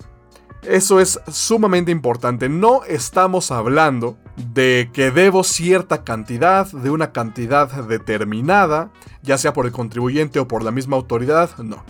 Eso 0.68 1.00
es 1.00 1.18
sumamente 1.32 1.90
importante. 1.90 2.50
No 2.50 2.84
estamos 2.84 3.50
hablando 3.50 4.18
de 4.52 4.90
que 4.92 5.10
debo 5.10 5.42
cierta 5.42 6.04
cantidad, 6.04 6.70
de 6.70 6.90
una 6.90 7.10
cantidad 7.10 7.70
determinada, 7.84 8.90
ya 9.22 9.38
sea 9.38 9.54
por 9.54 9.64
el 9.64 9.72
contribuyente 9.72 10.38
o 10.38 10.46
por 10.46 10.62
la 10.62 10.70
misma 10.70 10.96
autoridad. 10.96 11.56
No. 11.56 11.82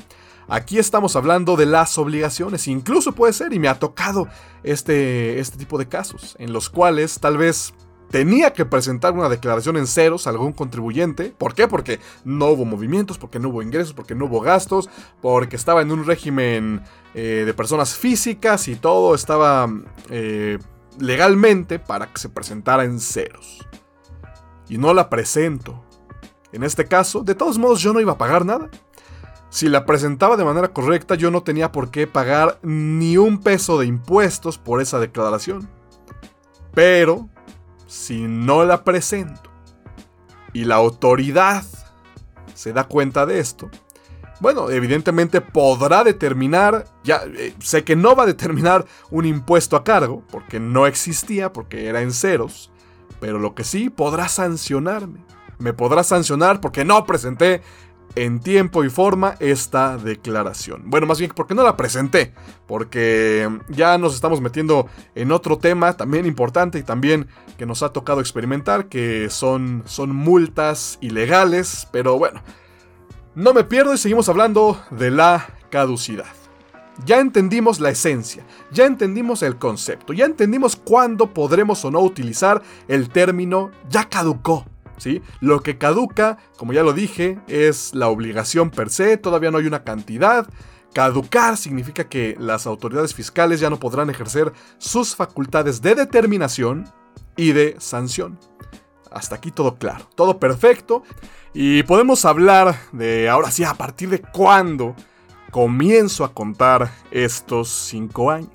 Aquí 0.47 0.79
estamos 0.79 1.17
hablando 1.17 1.57
de 1.57 1.67
las 1.67 1.99
obligaciones, 1.99 2.69
incluso 2.69 3.11
puede 3.11 3.33
ser, 3.33 3.53
y 3.53 3.59
me 3.59 3.67
ha 3.67 3.81
tocado 3.81 4.29
este, 4.63 5.41
este 5.41 5.59
tipo 5.59 5.77
de 5.77 5.89
casos, 5.89 6.37
en 6.39 6.53
los 6.53 6.71
cuales 6.71 7.19
tal 7.19 7.37
vez 7.37 7.75
tenía 8.11 8.53
que 8.53 8.65
presentar 8.65 9.13
una 9.13 9.29
declaración 9.29 9.77
en 9.77 9.87
ceros 9.87 10.27
a 10.27 10.31
algún 10.31 10.53
contribuyente. 10.53 11.35
¿Por 11.37 11.55
qué? 11.55 11.69
Porque 11.69 12.01
no 12.25 12.47
hubo 12.47 12.65
movimientos, 12.65 13.19
porque 13.19 13.39
no 13.39 13.49
hubo 13.49 13.63
ingresos, 13.63 13.93
porque 13.93 14.15
no 14.15 14.27
hubo 14.27 14.41
gastos, 14.41 14.89
porque 15.21 15.57
estaba 15.57 15.83
en 15.83 15.91
un 15.91 16.05
régimen 16.05 16.83
eh, 17.15 17.45
de 17.45 17.55
personas 17.55 17.97
físicas 17.97 18.69
y 18.69 18.77
todo 18.77 19.15
estaba 19.15 19.69
eh, 20.11 20.59
legalmente 20.99 21.79
para 21.79 22.13
que 22.13 22.21
se 22.21 22.29
presentara 22.29 22.85
en 22.85 23.01
ceros. 23.01 23.67
Y 24.69 24.79
no 24.79 24.93
la 24.95 25.09
presento. 25.09 25.85
En 26.53 26.63
este 26.63 26.87
caso, 26.87 27.23
de 27.23 27.35
todos 27.35 27.59
modos 27.59 27.81
yo 27.81 27.93
no 27.93 28.01
iba 28.01 28.13
a 28.13 28.19
pagar 28.19 28.45
nada. 28.45 28.71
Si 29.51 29.69
la 29.69 29.87
presentaba 29.87 30.37
de 30.37 30.45
manera 30.45 30.69
correcta, 30.69 31.15
yo 31.15 31.31
no 31.31 31.43
tenía 31.43 31.73
por 31.73 31.91
qué 31.91 32.07
pagar 32.07 32.59
ni 32.63 33.17
un 33.17 33.41
peso 33.41 33.79
de 33.79 33.87
impuestos 33.87 34.59
por 34.59 34.83
esa 34.83 34.99
declaración. 34.99 35.69
Pero, 36.75 37.29
si 37.89 38.29
no 38.29 38.65
la 38.65 38.85
presento 38.85 39.51
y 40.53 40.65
la 40.65 40.77
autoridad 40.77 41.65
se 42.55 42.73
da 42.73 42.85
cuenta 42.85 43.27
de 43.27 43.41
esto, 43.41 43.69
bueno, 44.41 44.71
evidentemente 44.71 45.41
podrá 45.41 46.05
determinar, 46.05 46.85
ya 47.03 47.23
eh, 47.27 47.55
sé 47.59 47.83
que 47.83 47.97
no 47.97 48.15
va 48.15 48.23
a 48.23 48.27
determinar 48.27 48.85
un 49.11 49.27
impuesto 49.27 49.75
a 49.75 49.83
cargo, 49.83 50.23
porque 50.31 50.61
no 50.61 50.87
existía, 50.87 51.53
porque 51.53 51.89
era 51.89 52.03
en 52.03 52.13
ceros, 52.13 52.71
pero 53.21 53.41
lo 53.41 53.55
que 53.57 53.65
sí 53.65 53.91
podrá 53.91 54.29
sancionarme. 54.29 55.25
Me 55.59 55.73
podrá 55.73 56.05
sancionar 56.05 56.61
porque 56.61 56.85
no 56.85 57.05
presenté 57.05 57.63
en 58.15 58.41
tiempo 58.41 58.85
y 58.85 58.91
forma 58.91 59.37
esta 59.41 59.97
declaración. 59.97 60.83
Bueno, 60.87 61.07
más 61.07 61.19
bien 61.19 61.33
porque 61.35 61.55
no 61.55 61.63
la 61.63 61.77
presenté, 61.77 62.33
porque 62.67 63.49
ya 63.69 63.99
nos 63.99 64.15
estamos 64.15 64.41
metiendo 64.41 64.89
en 65.15 65.33
otro 65.33 65.59
tema 65.59 65.97
también 65.97 66.27
importante 66.27 66.79
y 66.79 66.83
también 66.83 67.29
que 67.57 67.67
nos 67.67 67.83
ha 67.83 67.93
tocado 67.93 68.21
experimentar, 68.21 68.87
que 68.87 69.31
son, 69.31 69.83
son 69.87 70.15
multas 70.15 70.99
ilegales, 71.01 71.89
pero 71.93 72.19
bueno, 72.19 72.43
no 73.35 73.55
me 73.55 73.65
pierdo 73.65 73.95
y 73.95 73.99
seguimos 73.99 74.29
hablando 74.29 74.81
de 74.91 75.11
la 75.11 75.47
caducidad. 75.71 76.27
Ya 77.05 77.21
entendimos 77.21 77.79
la 77.79 77.91
esencia, 77.91 78.45
ya 78.73 78.85
entendimos 78.85 79.43
el 79.45 79.57
concepto, 79.57 80.13
ya 80.13 80.25
entendimos 80.25 80.75
cuándo 80.75 81.33
podremos 81.33 81.85
o 81.85 81.91
no 81.93 82.01
utilizar 82.01 82.61
el 82.89 83.09
término 83.11 83.71
ya 83.89 84.09
caducó. 84.09 84.67
Lo 85.41 85.61
que 85.61 85.79
caduca, 85.79 86.39
como 86.57 86.73
ya 86.73 86.83
lo 86.83 86.93
dije, 86.93 87.39
es 87.49 87.95
la 87.95 88.09
obligación 88.09 88.71
per 88.71 88.91
se, 88.91 89.17
todavía 89.17 89.51
no 89.51 89.59
hay 89.59 89.67
una 89.67 89.85
cantidad. 89.85 90.47
Caducar 90.93 91.57
significa 91.57 92.09
que 92.09 92.37
las 92.39 92.67
autoridades 92.67 93.15
fiscales 93.15 93.61
ya 93.61 93.71
no 93.71 93.79
podrán 93.79 94.11
ejercer 94.11 94.53
sus 94.79 95.15
facultades 95.15 95.83
de 95.83 95.95
determinación 95.95 96.91
y 97.37 97.53
de 97.53 97.77
sanción. 97.79 98.39
Hasta 99.11 99.37
aquí 99.37 99.51
todo 99.51 99.77
claro, 99.77 100.09
todo 100.15 100.39
perfecto. 100.39 101.03
Y 101.55 101.83
podemos 101.85 102.25
hablar 102.25 102.77
de 102.93 103.29
ahora 103.29 103.51
sí, 103.51 103.65
a 103.65 103.75
partir 103.75 104.11
de 104.11 104.21
cuándo 104.21 104.95
comienzo 105.51 106.25
a 106.25 106.35
contar 106.35 106.91
estos 107.11 107.69
cinco 107.69 108.31
años. 108.31 108.51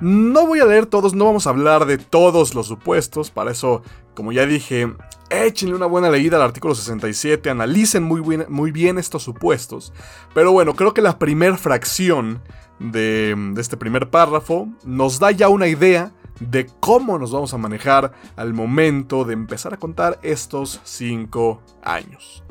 No 0.00 0.46
voy 0.46 0.60
a 0.60 0.64
leer 0.64 0.86
todos, 0.86 1.14
no 1.14 1.26
vamos 1.26 1.46
a 1.46 1.50
hablar 1.50 1.86
de 1.86 1.98
todos 1.98 2.54
los 2.54 2.66
supuestos, 2.66 3.30
para 3.30 3.52
eso, 3.52 3.82
como 4.14 4.32
ya 4.32 4.46
dije, 4.46 4.92
échenle 5.30 5.74
una 5.74 5.86
buena 5.86 6.10
leída 6.10 6.36
al 6.36 6.42
artículo 6.42 6.74
67, 6.74 7.50
analicen 7.50 8.02
muy 8.02 8.20
bien, 8.20 8.46
muy 8.48 8.70
bien 8.70 8.98
estos 8.98 9.22
supuestos. 9.22 9.92
Pero 10.34 10.52
bueno, 10.52 10.74
creo 10.74 10.94
que 10.94 11.02
la 11.02 11.18
primera 11.18 11.56
fracción 11.56 12.42
de, 12.78 13.34
de 13.52 13.60
este 13.60 13.76
primer 13.76 14.10
párrafo 14.10 14.68
nos 14.84 15.18
da 15.18 15.30
ya 15.30 15.48
una 15.48 15.68
idea 15.68 16.12
de 16.40 16.66
cómo 16.80 17.18
nos 17.18 17.32
vamos 17.32 17.54
a 17.54 17.58
manejar 17.58 18.12
al 18.36 18.54
momento 18.54 19.24
de 19.24 19.34
empezar 19.34 19.72
a 19.74 19.76
contar 19.76 20.18
estos 20.22 20.80
5 20.84 21.62
años. 21.82 22.42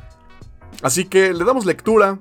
Así 0.81 1.05
que 1.05 1.33
le 1.33 1.43
damos 1.43 1.65
lectura 1.65 2.19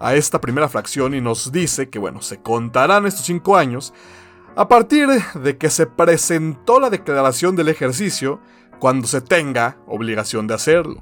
a 0.00 0.14
esta 0.14 0.40
primera 0.40 0.68
fracción 0.68 1.14
y 1.14 1.20
nos 1.20 1.50
dice 1.50 1.88
que 1.88 1.98
bueno, 1.98 2.22
se 2.22 2.40
contarán 2.40 3.06
estos 3.06 3.26
5 3.26 3.56
años 3.56 3.92
a 4.56 4.68
partir 4.68 5.08
de 5.08 5.56
que 5.56 5.70
se 5.70 5.86
presentó 5.86 6.80
la 6.80 6.90
declaración 6.90 7.56
del 7.56 7.68
ejercicio 7.68 8.40
cuando 8.78 9.06
se 9.06 9.20
tenga 9.20 9.76
obligación 9.86 10.46
de 10.46 10.54
hacerlo. 10.54 11.00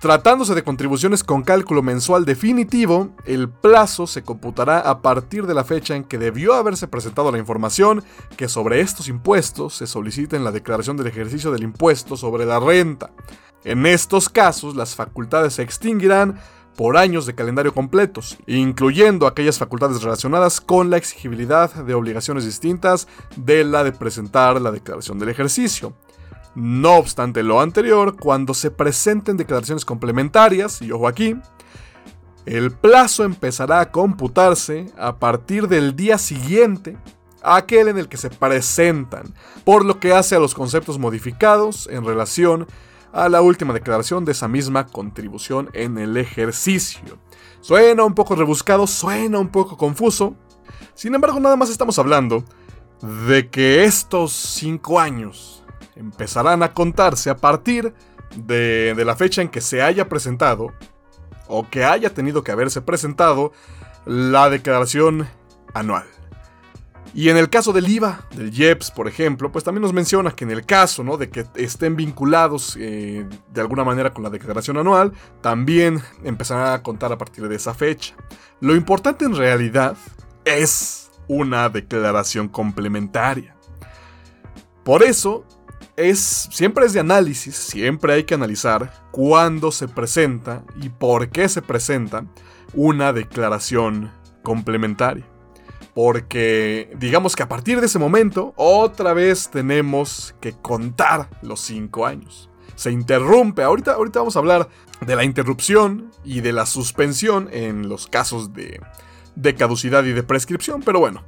Tratándose 0.00 0.54
de 0.54 0.64
contribuciones 0.64 1.22
con 1.22 1.42
cálculo 1.42 1.82
mensual 1.82 2.24
definitivo, 2.24 3.10
el 3.26 3.50
plazo 3.50 4.06
se 4.06 4.22
computará 4.22 4.78
a 4.80 5.02
partir 5.02 5.46
de 5.46 5.52
la 5.52 5.62
fecha 5.62 5.94
en 5.94 6.04
que 6.04 6.16
debió 6.16 6.54
haberse 6.54 6.88
presentado 6.88 7.30
la 7.30 7.36
información 7.36 8.02
que 8.38 8.48
sobre 8.48 8.80
estos 8.80 9.08
impuestos 9.08 9.74
se 9.74 9.86
solicita 9.86 10.36
en 10.36 10.44
la 10.44 10.52
declaración 10.52 10.96
del 10.96 11.08
ejercicio 11.08 11.50
del 11.50 11.64
impuesto 11.64 12.16
sobre 12.16 12.46
la 12.46 12.58
renta. 12.58 13.10
En 13.62 13.84
estos 13.84 14.30
casos, 14.30 14.74
las 14.74 14.94
facultades 14.94 15.52
se 15.52 15.62
extinguirán 15.62 16.40
por 16.76 16.96
años 16.96 17.26
de 17.26 17.34
calendario 17.34 17.74
completos, 17.74 18.38
incluyendo 18.46 19.26
aquellas 19.26 19.58
facultades 19.58 20.02
relacionadas 20.02 20.62
con 20.62 20.88
la 20.88 20.96
exigibilidad 20.96 21.74
de 21.74 21.92
obligaciones 21.92 22.46
distintas 22.46 23.06
de 23.36 23.64
la 23.64 23.84
de 23.84 23.92
presentar 23.92 24.58
la 24.62 24.70
declaración 24.70 25.18
del 25.18 25.28
ejercicio. 25.28 25.92
No 26.54 26.96
obstante 26.96 27.42
lo 27.42 27.60
anterior, 27.60 28.16
cuando 28.16 28.54
se 28.54 28.70
presenten 28.70 29.36
declaraciones 29.36 29.84
complementarias, 29.84 30.82
y 30.82 30.90
ojo 30.90 31.06
aquí, 31.06 31.36
el 32.46 32.72
plazo 32.72 33.24
empezará 33.24 33.80
a 33.80 33.90
computarse 33.92 34.86
a 34.98 35.16
partir 35.18 35.68
del 35.68 35.94
día 35.94 36.18
siguiente 36.18 36.96
aquel 37.42 37.88
en 37.88 37.98
el 37.98 38.08
que 38.08 38.16
se 38.16 38.30
presentan, 38.30 39.34
por 39.64 39.84
lo 39.84 40.00
que 40.00 40.12
hace 40.12 40.36
a 40.36 40.40
los 40.40 40.54
conceptos 40.54 40.98
modificados 40.98 41.88
en 41.90 42.04
relación 42.04 42.66
a 43.12 43.28
la 43.28 43.40
última 43.40 43.72
declaración 43.72 44.24
de 44.24 44.32
esa 44.32 44.48
misma 44.48 44.86
contribución 44.86 45.70
en 45.72 45.98
el 45.98 46.16
ejercicio. 46.16 47.18
Suena 47.60 48.04
un 48.04 48.14
poco 48.14 48.34
rebuscado, 48.34 48.86
suena 48.86 49.38
un 49.38 49.48
poco 49.48 49.76
confuso, 49.76 50.34
sin 50.94 51.14
embargo 51.14 51.40
nada 51.40 51.56
más 51.56 51.70
estamos 51.70 51.98
hablando 51.98 52.44
de 53.26 53.48
que 53.48 53.84
estos 53.84 54.32
cinco 54.32 55.00
años 55.00 55.59
empezarán 56.00 56.62
a 56.62 56.72
contarse 56.72 57.30
a 57.30 57.36
partir 57.36 57.94
de, 58.34 58.94
la 59.04 59.16
fecha 59.16 59.42
en 59.42 59.48
que 59.48 59.60
se 59.60 59.82
haya 59.82 60.08
presentado 60.08 60.72
o 61.46 61.68
que 61.68 61.84
haya 61.84 62.14
tenido 62.14 62.42
que 62.42 62.52
haberse 62.52 62.80
presentado 62.80 63.52
la 64.06 64.50
declaración 64.50 65.28
anual. 65.74 66.06
Y 67.12 67.28
en 67.28 67.36
el 67.36 67.50
caso 67.50 67.72
del 67.72 67.88
IVA, 67.88 68.20
del 68.36 68.56
IEPS, 68.56 68.92
por 68.92 69.08
ejemplo, 69.08 69.50
pues 69.50 69.64
también 69.64 69.82
nos 69.82 69.92
menciona 69.92 70.30
que 70.30 70.44
en 70.44 70.52
el 70.52 70.64
caso 70.64 71.02
¿no? 71.02 71.16
de 71.16 71.28
que 71.28 71.44
estén 71.56 71.96
vinculados 71.96 72.76
eh, 72.80 73.26
de 73.52 73.60
alguna 73.60 73.82
manera 73.82 74.14
con 74.14 74.22
la 74.22 74.30
declaración 74.30 74.78
anual, 74.78 75.12
también 75.40 76.00
empezará 76.22 76.72
a 76.72 76.82
contar 76.84 77.12
a 77.12 77.18
partir 77.18 77.48
de 77.48 77.56
esa 77.56 77.74
fecha. 77.74 78.14
Lo 78.60 78.76
importante 78.76 79.24
en 79.24 79.34
realidad 79.34 79.96
es 80.44 81.10
una 81.26 81.68
declaración 81.68 82.48
complementaria. 82.48 83.56
Por 84.84 85.02
eso, 85.02 85.44
es, 86.00 86.48
siempre 86.50 86.86
es 86.86 86.92
de 86.92 87.00
análisis, 87.00 87.54
siempre 87.54 88.14
hay 88.14 88.24
que 88.24 88.34
analizar 88.34 88.92
cuándo 89.10 89.70
se 89.70 89.88
presenta 89.88 90.64
y 90.80 90.88
por 90.88 91.28
qué 91.28 91.48
se 91.48 91.62
presenta 91.62 92.24
una 92.74 93.12
declaración 93.12 94.10
complementaria. 94.42 95.26
Porque 95.94 96.90
digamos 96.98 97.36
que 97.36 97.42
a 97.42 97.48
partir 97.48 97.80
de 97.80 97.86
ese 97.86 97.98
momento, 97.98 98.54
otra 98.56 99.12
vez 99.12 99.50
tenemos 99.50 100.34
que 100.40 100.52
contar 100.52 101.28
los 101.42 101.60
cinco 101.60 102.06
años. 102.06 102.48
Se 102.76 102.90
interrumpe. 102.90 103.62
Ahorita, 103.62 103.92
ahorita 103.92 104.20
vamos 104.20 104.36
a 104.36 104.38
hablar 104.38 104.68
de 105.04 105.16
la 105.16 105.24
interrupción 105.24 106.10
y 106.24 106.40
de 106.40 106.52
la 106.52 106.64
suspensión 106.64 107.48
en 107.52 107.88
los 107.88 108.06
casos 108.06 108.54
de, 108.54 108.80
de 109.34 109.54
caducidad 109.54 110.04
y 110.04 110.12
de 110.12 110.22
prescripción. 110.22 110.82
Pero 110.82 111.00
bueno, 111.00 111.24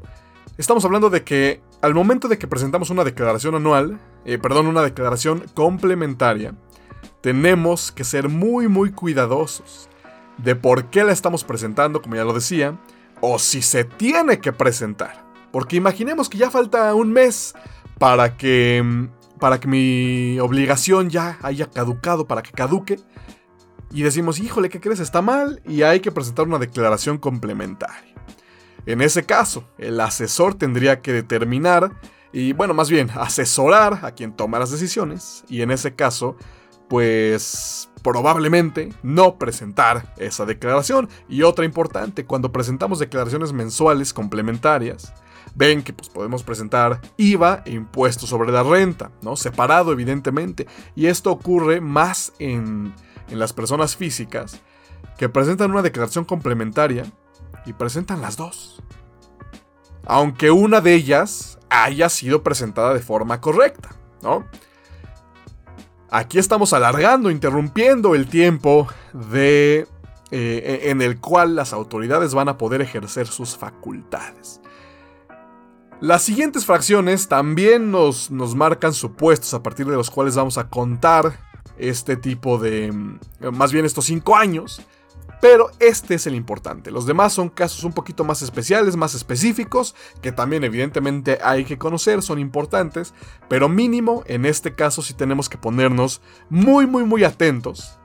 estamos 0.56 0.84
hablando 0.84 1.10
de 1.10 1.24
que 1.24 1.60
al 1.82 1.94
momento 1.94 2.28
de 2.28 2.38
que 2.38 2.46
presentamos 2.46 2.90
una 2.90 3.04
declaración 3.04 3.56
anual, 3.56 4.00
eh, 4.24 4.38
perdón, 4.38 4.66
una 4.66 4.82
declaración 4.82 5.44
complementaria, 5.54 6.54
tenemos 7.20 7.92
que 7.92 8.04
ser 8.04 8.28
muy 8.28 8.68
muy 8.68 8.92
cuidadosos 8.92 9.88
de 10.38 10.56
por 10.56 10.86
qué 10.86 11.04
la 11.04 11.12
estamos 11.12 11.44
presentando, 11.44 12.02
como 12.02 12.16
ya 12.16 12.24
lo 12.24 12.32
decía, 12.32 12.78
o 13.20 13.38
si 13.38 13.62
se 13.62 13.84
tiene 13.84 14.40
que 14.40 14.52
presentar. 14.52 15.24
Porque 15.52 15.76
imaginemos 15.76 16.28
que 16.28 16.38
ya 16.38 16.50
falta 16.50 16.94
un 16.94 17.12
mes 17.12 17.54
para 17.98 18.36
que, 18.36 19.08
para 19.38 19.60
que 19.60 19.68
mi 19.68 20.40
obligación 20.40 21.10
ya 21.10 21.38
haya 21.42 21.66
caducado, 21.70 22.26
para 22.26 22.42
que 22.42 22.50
caduque. 22.50 22.98
Y 23.92 24.02
decimos, 24.02 24.40
híjole, 24.40 24.70
¿qué 24.70 24.80
crees? 24.80 25.00
Está 25.00 25.20
mal 25.20 25.60
y 25.66 25.82
hay 25.82 26.00
que 26.00 26.10
presentar 26.10 26.46
una 26.48 26.58
declaración 26.58 27.18
complementaria. 27.18 28.14
En 28.86 29.00
ese 29.02 29.24
caso, 29.24 29.64
el 29.78 30.00
asesor 30.00 30.54
tendría 30.54 31.00
que 31.00 31.12
determinar 31.12 31.92
y, 32.32 32.52
bueno, 32.52 32.74
más 32.74 32.90
bien, 32.90 33.10
asesorar 33.14 34.00
a 34.02 34.12
quien 34.12 34.32
toma 34.32 34.58
las 34.58 34.70
decisiones. 34.70 35.44
Y 35.48 35.62
en 35.62 35.70
ese 35.70 35.94
caso, 35.94 36.36
pues 36.88 37.90
probablemente 38.02 38.92
no 39.02 39.38
presentar 39.38 40.12
esa 40.16 40.44
declaración. 40.44 41.08
Y 41.28 41.42
otra 41.42 41.64
importante, 41.64 42.26
cuando 42.26 42.52
presentamos 42.52 42.98
declaraciones 42.98 43.52
mensuales 43.52 44.12
complementarias, 44.12 45.12
ven 45.54 45.82
que 45.82 45.92
pues, 45.92 46.08
podemos 46.08 46.42
presentar 46.42 47.00
IVA 47.16 47.62
e 47.64 47.72
impuestos 47.72 48.28
sobre 48.28 48.50
la 48.50 48.62
renta, 48.62 49.10
¿no? 49.22 49.36
Separado 49.36 49.92
evidentemente. 49.92 50.66
Y 50.94 51.06
esto 51.06 51.30
ocurre 51.30 51.80
más 51.80 52.32
en, 52.38 52.94
en 53.28 53.38
las 53.38 53.52
personas 53.52 53.96
físicas 53.96 54.60
que 55.16 55.28
presentan 55.28 55.70
una 55.70 55.82
declaración 55.82 56.24
complementaria 56.24 57.04
y 57.66 57.72
presentan 57.72 58.20
las 58.20 58.36
dos. 58.36 58.82
Aunque 60.04 60.50
una 60.50 60.80
de 60.80 60.94
ellas 60.94 61.58
haya 61.72 62.08
sido 62.08 62.42
presentada 62.42 62.94
de 62.94 63.00
forma 63.00 63.40
correcta, 63.40 63.90
¿no? 64.22 64.46
Aquí 66.10 66.38
estamos 66.38 66.74
alargando, 66.74 67.30
interrumpiendo 67.30 68.14
el 68.14 68.28
tiempo 68.28 68.86
de, 69.14 69.86
eh, 70.30 70.80
en 70.84 71.00
el 71.00 71.18
cual 71.18 71.56
las 71.56 71.72
autoridades 71.72 72.34
van 72.34 72.50
a 72.50 72.58
poder 72.58 72.82
ejercer 72.82 73.26
sus 73.26 73.56
facultades. 73.56 74.60
Las 76.00 76.22
siguientes 76.22 76.66
fracciones 76.66 77.28
también 77.28 77.90
nos, 77.90 78.30
nos 78.30 78.54
marcan 78.54 78.92
supuestos 78.92 79.54
a 79.54 79.62
partir 79.62 79.86
de 79.86 79.94
los 79.94 80.10
cuales 80.10 80.34
vamos 80.34 80.58
a 80.58 80.68
contar 80.68 81.38
este 81.78 82.16
tipo 82.16 82.58
de, 82.58 82.92
más 83.52 83.72
bien 83.72 83.86
estos 83.86 84.04
cinco 84.04 84.36
años, 84.36 84.82
pero 85.42 85.72
este 85.80 86.14
es 86.14 86.28
el 86.28 86.36
importante. 86.36 86.92
Los 86.92 87.04
demás 87.04 87.32
son 87.32 87.48
casos 87.48 87.82
un 87.82 87.92
poquito 87.92 88.22
más 88.22 88.42
especiales, 88.42 88.94
más 88.94 89.16
específicos, 89.16 89.96
que 90.20 90.30
también 90.30 90.62
evidentemente 90.62 91.40
hay 91.42 91.64
que 91.64 91.78
conocer, 91.78 92.22
son 92.22 92.38
importantes, 92.38 93.12
pero 93.48 93.68
mínimo 93.68 94.22
en 94.26 94.46
este 94.46 94.76
caso 94.76 95.02
sí 95.02 95.14
tenemos 95.14 95.48
que 95.48 95.58
ponernos 95.58 96.22
muy, 96.48 96.86
muy, 96.86 97.02
muy 97.02 97.24
atentos. 97.24 97.98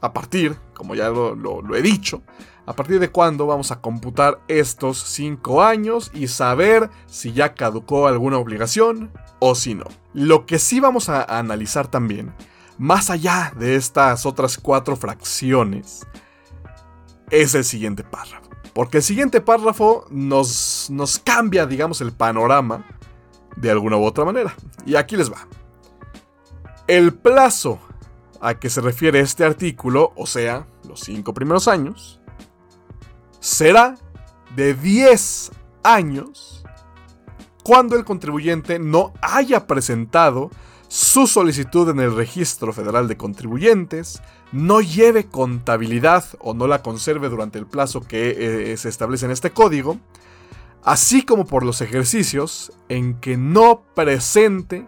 A 0.00 0.12
partir, 0.12 0.54
como 0.72 0.94
ya 0.94 1.08
lo, 1.08 1.74
he 1.74 1.82
dicho, 1.82 2.22
a 2.64 2.74
partir 2.74 3.00
de 3.00 3.10
cuándo 3.10 3.48
vamos 3.48 3.72
a 3.72 3.80
computar 3.80 4.38
estos 4.46 5.02
5 5.02 5.64
años 5.64 6.12
y 6.14 6.28
saber 6.28 6.90
si 7.06 7.32
ya 7.32 7.54
caducó 7.54 8.06
alguna 8.06 8.38
obligación 8.38 9.10
o 9.40 9.56
si 9.56 9.74
no. 9.74 9.86
Lo 10.14 10.46
que 10.46 10.60
sí 10.60 10.78
vamos 10.78 11.08
a 11.08 11.24
analizar 11.24 11.88
también, 11.88 12.32
más 12.78 13.10
allá 13.10 13.52
de 13.58 13.74
estas 13.74 14.24
otras 14.26 14.58
cuatro 14.58 14.94
fracciones, 14.94 16.06
es 17.30 17.54
el 17.54 17.64
siguiente 17.64 18.04
párrafo. 18.04 18.48
Porque 18.74 18.98
el 18.98 19.02
siguiente 19.02 19.40
párrafo 19.40 20.06
nos, 20.10 20.88
nos 20.90 21.18
cambia, 21.18 21.66
digamos, 21.66 22.00
el 22.00 22.12
panorama 22.12 22.86
de 23.56 23.70
alguna 23.70 23.96
u 23.96 24.04
otra 24.04 24.24
manera. 24.24 24.54
Y 24.86 24.94
aquí 24.94 25.16
les 25.16 25.32
va. 25.32 25.46
El 26.86 27.14
plazo 27.14 27.80
a 28.40 28.54
que 28.58 28.70
se 28.70 28.80
refiere 28.80 29.20
este 29.20 29.44
artículo, 29.44 30.12
o 30.16 30.26
sea, 30.26 30.66
los 30.86 31.00
cinco 31.00 31.34
primeros 31.34 31.68
años, 31.68 32.20
será 33.40 33.96
de 34.54 34.74
10 34.74 35.50
años 35.82 36.64
cuando 37.62 37.96
el 37.96 38.04
contribuyente 38.04 38.78
no 38.78 39.12
haya 39.20 39.66
presentado 39.66 40.50
su 40.88 41.26
solicitud 41.26 41.90
en 41.90 42.00
el 42.00 42.16
Registro 42.16 42.72
Federal 42.72 43.08
de 43.08 43.18
Contribuyentes, 43.18 44.22
no 44.52 44.80
lleve 44.80 45.26
contabilidad 45.26 46.24
o 46.40 46.54
no 46.54 46.66
la 46.66 46.82
conserve 46.82 47.28
durante 47.28 47.58
el 47.58 47.66
plazo 47.66 48.00
que 48.00 48.72
eh, 48.72 48.76
se 48.76 48.88
establece 48.88 49.26
en 49.26 49.32
este 49.32 49.50
código, 49.50 49.98
así 50.82 51.22
como 51.22 51.46
por 51.46 51.64
los 51.64 51.80
ejercicios 51.80 52.72
en 52.88 53.20
que 53.20 53.36
no 53.36 53.82
presente 53.94 54.86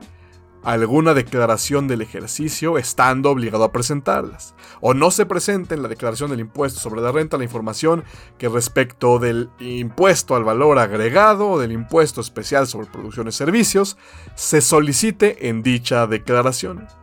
alguna 0.62 1.14
declaración 1.14 1.88
del 1.88 2.02
ejercicio 2.02 2.76
estando 2.76 3.30
obligado 3.30 3.64
a 3.64 3.72
presentarlas, 3.72 4.54
o 4.80 4.94
no 4.94 5.10
se 5.10 5.26
presente 5.26 5.74
en 5.74 5.82
la 5.82 5.88
declaración 5.88 6.30
del 6.30 6.40
impuesto 6.40 6.80
sobre 6.80 7.00
la 7.00 7.12
renta 7.12 7.38
la 7.38 7.44
información 7.44 8.04
que 8.38 8.48
respecto 8.48 9.18
del 9.18 9.48
impuesto 9.58 10.36
al 10.36 10.44
valor 10.44 10.78
agregado 10.78 11.48
o 11.48 11.58
del 11.58 11.72
impuesto 11.72 12.20
especial 12.20 12.66
sobre 12.66 12.88
producciones 12.88 13.36
y 13.36 13.38
servicios 13.38 13.96
se 14.34 14.60
solicite 14.60 15.48
en 15.48 15.62
dicha 15.62 16.06
declaración. 16.06 16.99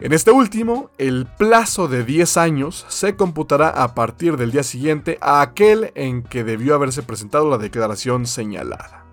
En 0.00 0.12
este 0.12 0.30
último, 0.30 0.90
el 0.96 1.26
plazo 1.26 1.88
de 1.88 2.04
10 2.04 2.36
años 2.36 2.86
se 2.88 3.16
computará 3.16 3.68
a 3.70 3.94
partir 3.96 4.36
del 4.36 4.52
día 4.52 4.62
siguiente 4.62 5.18
a 5.20 5.40
aquel 5.40 5.90
en 5.96 6.22
que 6.22 6.44
debió 6.44 6.76
haberse 6.76 7.02
presentado 7.02 7.50
la 7.50 7.58
declaración 7.58 8.26
señalada. 8.26 9.04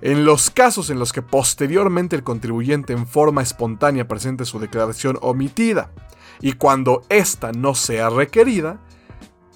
En 0.00 0.24
los 0.24 0.50
casos 0.50 0.90
en 0.90 0.98
los 0.98 1.12
que 1.12 1.22
posteriormente 1.22 2.16
el 2.16 2.24
contribuyente 2.24 2.94
en 2.94 3.06
forma 3.06 3.42
espontánea 3.42 4.08
presente 4.08 4.44
su 4.44 4.58
declaración 4.58 5.18
omitida 5.20 5.90
y 6.40 6.54
cuando 6.54 7.02
ésta 7.08 7.52
no 7.52 7.76
sea 7.76 8.10
requerida, 8.10 8.80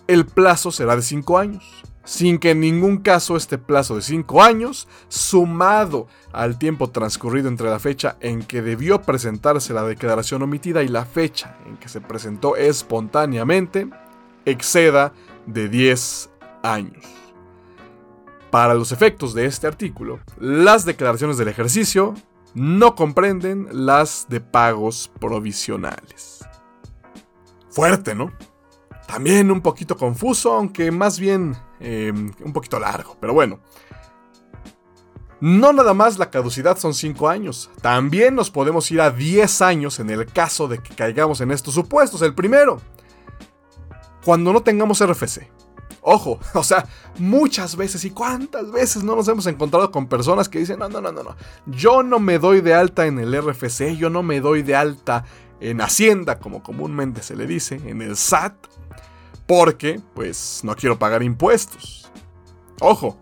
el 0.06 0.26
plazo 0.26 0.70
será 0.70 0.94
de 0.94 1.02
5 1.02 1.38
años 1.38 1.82
sin 2.04 2.38
que 2.38 2.50
en 2.50 2.60
ningún 2.60 2.98
caso 2.98 3.36
este 3.36 3.58
plazo 3.58 3.96
de 3.96 4.02
5 4.02 4.42
años, 4.42 4.88
sumado 5.08 6.06
al 6.32 6.58
tiempo 6.58 6.90
transcurrido 6.90 7.48
entre 7.48 7.70
la 7.70 7.78
fecha 7.78 8.16
en 8.20 8.42
que 8.42 8.62
debió 8.62 9.02
presentarse 9.02 9.72
la 9.72 9.84
declaración 9.84 10.42
omitida 10.42 10.82
y 10.82 10.88
la 10.88 11.04
fecha 11.04 11.56
en 11.66 11.76
que 11.76 11.88
se 11.88 12.00
presentó 12.00 12.56
espontáneamente, 12.56 13.88
exceda 14.44 15.12
de 15.46 15.68
10 15.68 16.30
años. 16.62 17.04
Para 18.50 18.74
los 18.74 18.92
efectos 18.92 19.34
de 19.34 19.46
este 19.46 19.66
artículo, 19.66 20.20
las 20.38 20.84
declaraciones 20.84 21.38
del 21.38 21.48
ejercicio 21.48 22.14
no 22.54 22.94
comprenden 22.94 23.68
las 23.72 24.26
de 24.28 24.40
pagos 24.40 25.10
provisionales. 25.18 26.44
Fuerte, 27.68 28.14
¿no? 28.14 28.30
También 29.08 29.50
un 29.50 29.60
poquito 29.60 29.96
confuso, 29.96 30.52
aunque 30.52 30.92
más 30.92 31.18
bien 31.18 31.56
em, 31.84 32.32
un 32.44 32.52
poquito 32.52 32.78
largo, 32.78 33.16
pero 33.20 33.32
bueno. 33.32 33.60
No 35.40 35.72
nada 35.72 35.92
más 35.92 36.18
la 36.18 36.30
caducidad 36.30 36.78
son 36.78 36.94
5 36.94 37.28
años, 37.28 37.70
también 37.82 38.34
nos 38.34 38.50
podemos 38.50 38.90
ir 38.90 39.00
a 39.00 39.10
10 39.10 39.60
años 39.62 40.00
en 40.00 40.08
el 40.08 40.26
caso 40.26 40.68
de 40.68 40.78
que 40.78 40.94
caigamos 40.94 41.40
en 41.40 41.50
estos 41.50 41.74
supuestos. 41.74 42.22
El 42.22 42.34
primero, 42.34 42.80
cuando 44.24 44.52
no 44.52 44.62
tengamos 44.62 45.04
RFC. 45.04 45.50
Ojo, 46.00 46.38
o 46.54 46.62
sea, 46.62 46.86
muchas 47.18 47.76
veces 47.76 48.04
y 48.04 48.10
cuántas 48.10 48.70
veces 48.70 49.02
no 49.02 49.16
nos 49.16 49.28
hemos 49.28 49.46
encontrado 49.46 49.90
con 49.90 50.06
personas 50.06 50.48
que 50.48 50.58
dicen, 50.58 50.78
no, 50.78 50.88
no, 50.88 51.00
no, 51.00 51.12
no, 51.12 51.22
no, 51.22 51.36
yo 51.66 52.02
no 52.02 52.20
me 52.20 52.38
doy 52.38 52.60
de 52.60 52.74
alta 52.74 53.06
en 53.06 53.18
el 53.18 53.34
RFC, 53.42 53.96
yo 53.96 54.10
no 54.10 54.22
me 54.22 54.40
doy 54.40 54.62
de 54.62 54.76
alta 54.76 55.24
en 55.60 55.80
Hacienda, 55.80 56.38
como 56.38 56.62
comúnmente 56.62 57.22
se 57.22 57.36
le 57.36 57.46
dice, 57.46 57.80
en 57.86 58.02
el 58.02 58.16
SAT, 58.16 58.54
porque 59.46 60.00
pues 60.14 60.60
no 60.62 60.74
quiero 60.74 60.98
pagar 60.98 61.22
impuestos. 61.22 62.10
Ojo, 62.80 63.18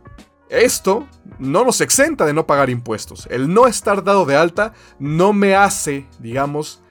esto 0.48 1.06
no 1.38 1.64
nos 1.64 1.80
exenta 1.80 2.26
de 2.26 2.32
no 2.32 2.46
pagar 2.46 2.70
impuestos. 2.70 3.26
El 3.30 3.52
no 3.52 3.66
estar 3.66 4.04
dado 4.04 4.24
de 4.26 4.36
alta 4.36 4.74
no 4.98 5.32
me 5.32 5.54
hace, 5.54 6.06
digamos, 6.18 6.82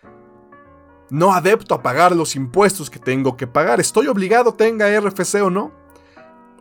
no 1.09 1.33
adepto 1.33 1.75
a 1.75 1.83
pagar 1.83 2.15
los 2.15 2.35
impuestos 2.35 2.89
que 2.89 2.99
tengo 2.99 3.37
que 3.37 3.47
pagar. 3.47 3.79
Estoy 3.79 4.07
obligado, 4.07 4.53
tenga 4.53 4.87
RFC 4.99 5.35
o 5.43 5.49
no. 5.49 5.71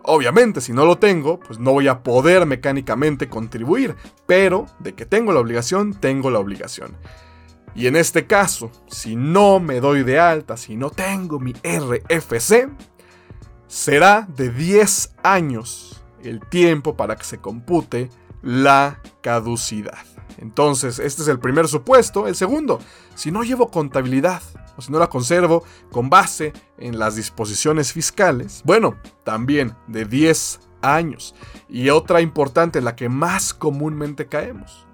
Obviamente, 0.03 0.61
si 0.61 0.73
no 0.73 0.85
lo 0.85 0.99
tengo, 0.99 1.39
pues 1.39 1.59
no 1.59 1.73
voy 1.73 1.89
a 1.89 2.03
poder 2.03 2.47
mecánicamente 2.47 3.29
contribuir, 3.29 3.97
pero 4.27 4.67
de 4.79 4.95
que 4.95 5.07
tengo 5.07 5.33
la 5.33 5.41
obligación, 5.41 5.95
tengo 5.95 6.31
la 6.31 6.39
obligación. 6.39 6.97
Y 7.75 7.87
en 7.87 7.97
este 7.97 8.27
caso, 8.27 8.71
si 8.89 9.17
no 9.17 9.61
me 9.61 9.81
doy 9.81 10.03
de 10.03 10.19
alta, 10.19 10.57
si 10.57 10.77
no 10.77 10.91
tengo 10.91 11.39
mi 11.39 11.53
RFC, 11.53 12.69
será 13.67 14.27
de 14.37 14.51
10 14.51 15.15
años 15.23 16.03
el 16.23 16.41
tiempo 16.41 16.97
para 16.97 17.17
que 17.17 17.25
se 17.25 17.39
compute 17.39 18.11
la 18.43 19.01
caducidad. 19.23 20.05
Entonces, 20.39 20.99
este 20.99 21.23
es 21.23 21.29
el 21.29 21.39
primer 21.39 21.69
supuesto. 21.69 22.27
El 22.27 22.35
segundo, 22.35 22.81
si 23.15 23.31
no 23.31 23.43
llevo 23.43 23.71
contabilidad 23.71 24.43
o 24.77 24.83
si 24.83 24.91
no 24.91 24.99
la 24.99 25.09
conservo 25.09 25.65
con 25.91 26.09
base 26.09 26.53
en 26.79 26.99
las 26.99 27.17
disposiciones 27.17 27.93
fiscales, 27.93 28.63
bueno, 28.65 28.97
también 29.25 29.77
de 29.87 30.05
10 30.07 30.61
años. 30.83 31.35
Y 31.69 31.91
otra 31.91 32.21
importante, 32.21 32.81
la 32.81 32.97
que 32.97 33.09
más 33.09 33.53
comúnmente 33.53 34.27
caemos. 34.27 34.87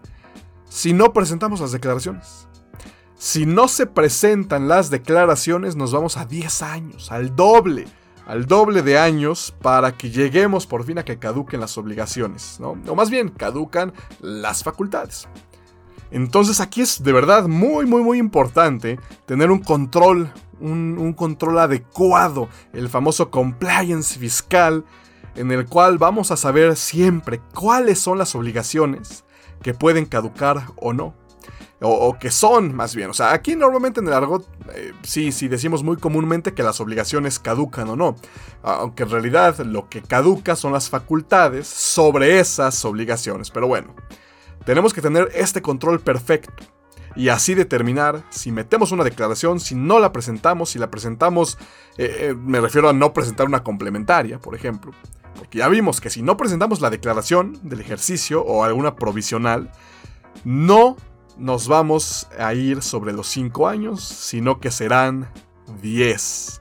Si 0.68 0.92
no 0.92 1.12
presentamos 1.12 1.60
las 1.60 1.72
declaraciones. 1.72 2.45
Si 3.18 3.46
no 3.46 3.66
se 3.66 3.87
presentan 3.87 4.68
las 4.68 4.90
declaraciones, 4.90 5.74
nos 5.74 5.90
vamos 5.92 6.18
a 6.18 6.26
10 6.26 6.62
años, 6.62 7.11
al 7.11 7.35
doble, 7.35 7.87
al 8.26 8.44
doble 8.44 8.83
de 8.83 8.98
años 8.98 9.55
para 9.62 9.96
que 9.96 10.11
lleguemos 10.11 10.66
por 10.66 10.85
fin 10.85 10.98
a 10.98 11.05
que 11.05 11.18
caduquen 11.18 11.61
las 11.61 11.79
obligaciones, 11.79 12.59
¿no? 12.61 12.76
O 12.87 12.94
más 12.94 13.09
bien, 13.09 13.31
caducan 13.31 13.94
las 14.20 14.62
facultades. 14.62 15.29
Entonces 16.11 16.61
aquí 16.61 16.83
es 16.83 17.02
de 17.02 17.12
verdad 17.12 17.48
muy, 17.48 17.87
muy, 17.87 18.02
muy 18.02 18.18
importante 18.18 19.00
tener 19.24 19.50
un 19.50 19.61
control, 19.61 20.31
un, 20.61 20.98
un 20.98 21.14
control 21.14 21.59
adecuado, 21.59 22.50
el 22.74 22.90
famoso 22.90 23.31
compliance 23.31 24.18
fiscal, 24.18 24.85
en 25.37 25.50
el 25.52 25.64
cual 25.66 25.96
vamos 25.96 26.31
a 26.31 26.37
saber 26.37 26.76
siempre 26.76 27.40
cuáles 27.55 27.98
son 27.98 28.18
las 28.18 28.35
obligaciones 28.35 29.24
que 29.62 29.72
pueden 29.72 30.05
caducar 30.05 30.66
o 30.76 30.92
no. 30.92 31.14
O, 31.80 32.16
que 32.18 32.30
son, 32.30 32.74
más 32.74 32.94
bien. 32.94 33.10
O 33.10 33.14
sea, 33.14 33.32
aquí 33.32 33.54
normalmente 33.54 34.00
en 34.00 34.06
el 34.06 34.14
argot, 34.14 34.48
eh, 34.72 34.94
sí, 35.02 35.30
sí 35.30 35.46
decimos 35.46 35.82
muy 35.82 35.98
comúnmente 35.98 36.54
que 36.54 36.62
las 36.62 36.80
obligaciones 36.80 37.38
caducan 37.38 37.88
o 37.90 37.96
no. 37.96 38.16
Aunque 38.62 39.02
en 39.02 39.10
realidad 39.10 39.58
lo 39.58 39.88
que 39.90 40.00
caduca 40.00 40.56
son 40.56 40.72
las 40.72 40.88
facultades 40.88 41.66
sobre 41.66 42.38
esas 42.40 42.82
obligaciones. 42.86 43.50
Pero 43.50 43.66
bueno, 43.66 43.94
tenemos 44.64 44.94
que 44.94 45.02
tener 45.02 45.30
este 45.34 45.60
control 45.60 46.00
perfecto. 46.00 46.64
Y 47.14 47.28
así 47.28 47.54
determinar 47.54 48.24
si 48.30 48.52
metemos 48.52 48.92
una 48.92 49.04
declaración, 49.04 49.60
si 49.60 49.74
no 49.74 49.98
la 49.98 50.12
presentamos, 50.12 50.70
si 50.70 50.78
la 50.78 50.90
presentamos, 50.90 51.58
eh, 51.98 52.16
eh, 52.20 52.34
me 52.34 52.60
refiero 52.60 52.88
a 52.88 52.92
no 52.94 53.12
presentar 53.12 53.46
una 53.46 53.62
complementaria, 53.62 54.38
por 54.38 54.54
ejemplo. 54.54 54.92
Porque 55.36 55.58
ya 55.58 55.68
vimos 55.68 56.00
que 56.00 56.08
si 56.10 56.22
no 56.22 56.36
presentamos 56.38 56.80
la 56.80 56.90
declaración 56.90 57.58
del 57.62 57.80
ejercicio 57.80 58.42
o 58.42 58.64
alguna 58.64 58.96
provisional, 58.96 59.72
no 60.44 60.96
nos 61.38 61.68
vamos 61.68 62.29
a 62.38 62.55
ir 62.55 62.83
sobre 62.83 63.12
los 63.12 63.29
5 63.29 63.68
años, 63.68 64.03
sino 64.03 64.61
que 64.61 64.70
serán 64.70 65.31
10. 65.83 66.59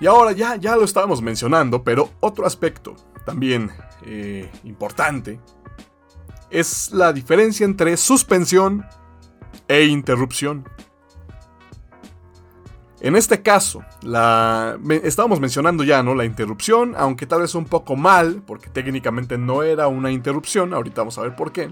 Y 0.00 0.06
ahora 0.06 0.32
ya, 0.32 0.56
ya 0.56 0.76
lo 0.76 0.84
estábamos 0.84 1.22
mencionando, 1.22 1.82
pero 1.82 2.10
otro 2.20 2.46
aspecto 2.46 2.94
también 3.24 3.70
eh, 4.04 4.50
importante 4.64 5.40
es 6.50 6.92
la 6.92 7.12
diferencia 7.12 7.64
entre 7.64 7.96
suspensión 7.96 8.84
e 9.66 9.84
interrupción. 9.84 10.68
En 13.00 13.16
este 13.16 13.42
caso, 13.42 13.84
la, 14.02 14.78
estábamos 15.02 15.38
mencionando 15.38 15.84
ya, 15.84 16.02
¿no? 16.02 16.14
La 16.14 16.24
interrupción, 16.24 16.94
aunque 16.96 17.26
tal 17.26 17.42
vez 17.42 17.54
un 17.54 17.66
poco 17.66 17.96
mal, 17.96 18.42
porque 18.46 18.70
técnicamente 18.70 19.36
no 19.36 19.62
era 19.62 19.88
una 19.88 20.10
interrupción, 20.10 20.72
ahorita 20.72 21.02
vamos 21.02 21.18
a 21.18 21.22
ver 21.22 21.36
por 21.36 21.52
qué. 21.52 21.68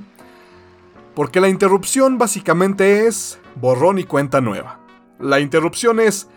Porque 1.14 1.40
la 1.40 1.48
interrupción 1.48 2.18
básicamente 2.18 3.07
es 3.07 3.38
borrón 3.57 3.98
y 3.98 4.05
cuenta 4.05 4.40
nueva. 4.40 4.81
La 5.18 5.40
interrupción 5.40 6.01
es 6.01 6.29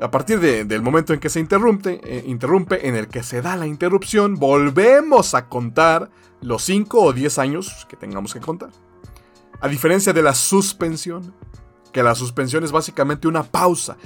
a 0.00 0.10
partir 0.10 0.40
del 0.40 0.82
momento 0.82 1.12
en 1.12 1.20
que 1.20 1.28
se 1.28 1.38
interrumpe, 1.38 2.00
eh, 2.02 2.24
interrumpe, 2.26 2.88
en 2.88 2.96
el 2.96 3.06
que 3.06 3.22
se 3.22 3.40
da 3.40 3.56
la 3.56 3.68
interrupción, 3.68 4.34
volvemos 4.34 5.34
a 5.34 5.48
contar 5.48 6.10
los 6.40 6.64
5 6.64 7.00
o 7.00 7.12
10 7.12 7.38
años 7.38 7.86
que 7.88 7.96
tengamos 7.96 8.34
que 8.34 8.40
contar. 8.40 8.70
A 9.60 9.68
diferencia 9.68 10.12
de 10.12 10.22
la 10.22 10.34
suspensión, 10.34 11.32
que 11.92 12.02
la 12.02 12.16
suspensión 12.16 12.64
es 12.64 12.72
básicamente 12.72 13.28
una 13.28 13.44
pausa, 13.44 13.96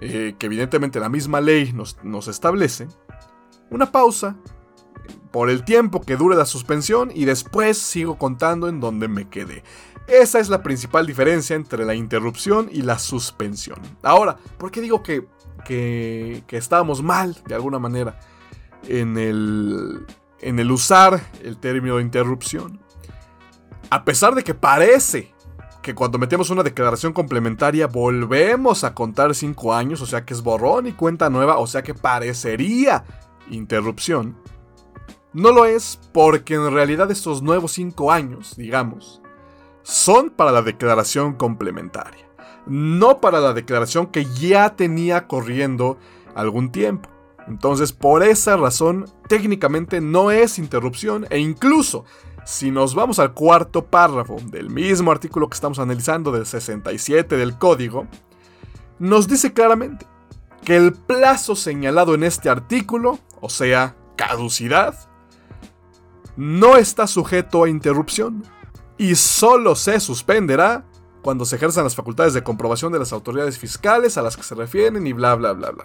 eh, 0.00 0.34
que 0.38 0.46
evidentemente 0.46 0.98
la 0.98 1.10
misma 1.10 1.42
ley 1.42 1.74
nos 1.74 2.28
establece. 2.28 2.88
Una 3.70 3.92
pausa 3.92 4.36
por 5.34 5.50
el 5.50 5.64
tiempo 5.64 6.00
que 6.00 6.16
dure 6.16 6.36
la 6.36 6.46
suspensión 6.46 7.10
y 7.12 7.24
después 7.24 7.76
sigo 7.76 8.18
contando 8.18 8.68
en 8.68 8.78
donde 8.78 9.08
me 9.08 9.28
quedé. 9.28 9.64
Esa 10.06 10.38
es 10.38 10.48
la 10.48 10.62
principal 10.62 11.08
diferencia 11.08 11.56
entre 11.56 11.84
la 11.84 11.96
interrupción 11.96 12.68
y 12.70 12.82
la 12.82 13.00
suspensión. 13.00 13.80
Ahora, 14.04 14.36
¿por 14.58 14.70
qué 14.70 14.80
digo 14.80 15.02
que, 15.02 15.26
que, 15.64 16.44
estábamos 16.50 17.02
mal 17.02 17.36
de 17.48 17.56
alguna 17.56 17.80
manera 17.80 18.20
en 18.86 19.18
el, 19.18 20.06
en 20.40 20.60
el 20.60 20.70
usar 20.70 21.20
el 21.42 21.56
término 21.56 21.98
interrupción? 21.98 22.80
A 23.90 24.04
pesar 24.04 24.36
de 24.36 24.44
que 24.44 24.54
parece 24.54 25.34
que 25.82 25.96
cuando 25.96 26.16
metemos 26.16 26.50
una 26.50 26.62
declaración 26.62 27.12
complementaria 27.12 27.88
volvemos 27.88 28.84
a 28.84 28.94
contar 28.94 29.34
5 29.34 29.74
años, 29.74 30.00
o 30.00 30.06
sea 30.06 30.24
que 30.24 30.32
es 30.32 30.42
borrón 30.42 30.86
y 30.86 30.92
cuenta 30.92 31.28
nueva, 31.28 31.58
o 31.58 31.66
sea 31.66 31.82
que 31.82 31.92
parecería 31.92 33.02
interrupción. 33.50 34.36
No 35.34 35.50
lo 35.50 35.64
es 35.66 35.98
porque 36.12 36.54
en 36.54 36.72
realidad 36.72 37.10
estos 37.10 37.42
nuevos 37.42 37.72
5 37.72 38.12
años, 38.12 38.54
digamos, 38.56 39.20
son 39.82 40.30
para 40.30 40.52
la 40.52 40.62
declaración 40.62 41.34
complementaria, 41.34 42.24
no 42.66 43.20
para 43.20 43.40
la 43.40 43.52
declaración 43.52 44.06
que 44.06 44.26
ya 44.26 44.76
tenía 44.76 45.26
corriendo 45.26 45.98
algún 46.36 46.70
tiempo. 46.70 47.08
Entonces, 47.48 47.92
por 47.92 48.22
esa 48.22 48.56
razón, 48.56 49.06
técnicamente 49.28 50.00
no 50.00 50.30
es 50.30 50.58
interrupción 50.58 51.26
e 51.30 51.40
incluso 51.40 52.04
si 52.46 52.70
nos 52.70 52.94
vamos 52.94 53.18
al 53.18 53.34
cuarto 53.34 53.86
párrafo 53.86 54.36
del 54.44 54.70
mismo 54.70 55.10
artículo 55.10 55.48
que 55.48 55.54
estamos 55.54 55.80
analizando 55.80 56.30
del 56.30 56.46
67 56.46 57.36
del 57.36 57.58
código, 57.58 58.06
nos 59.00 59.26
dice 59.26 59.52
claramente 59.52 60.06
que 60.64 60.76
el 60.76 60.92
plazo 60.92 61.56
señalado 61.56 62.14
en 62.14 62.22
este 62.22 62.48
artículo, 62.48 63.18
o 63.40 63.50
sea, 63.50 63.96
caducidad, 64.16 64.94
no 66.36 66.76
está 66.76 67.06
sujeto 67.06 67.64
a 67.64 67.68
interrupción 67.68 68.44
y 68.98 69.14
solo 69.14 69.74
se 69.74 70.00
suspenderá 70.00 70.84
cuando 71.22 71.44
se 71.44 71.56
ejerzan 71.56 71.84
las 71.84 71.96
facultades 71.96 72.34
de 72.34 72.42
comprobación 72.42 72.92
de 72.92 72.98
las 72.98 73.12
autoridades 73.12 73.58
fiscales 73.58 74.18
a 74.18 74.22
las 74.22 74.36
que 74.36 74.42
se 74.42 74.54
refieren 74.54 75.06
y 75.06 75.12
bla 75.12 75.34
bla 75.34 75.52
bla 75.52 75.70
bla. 75.70 75.84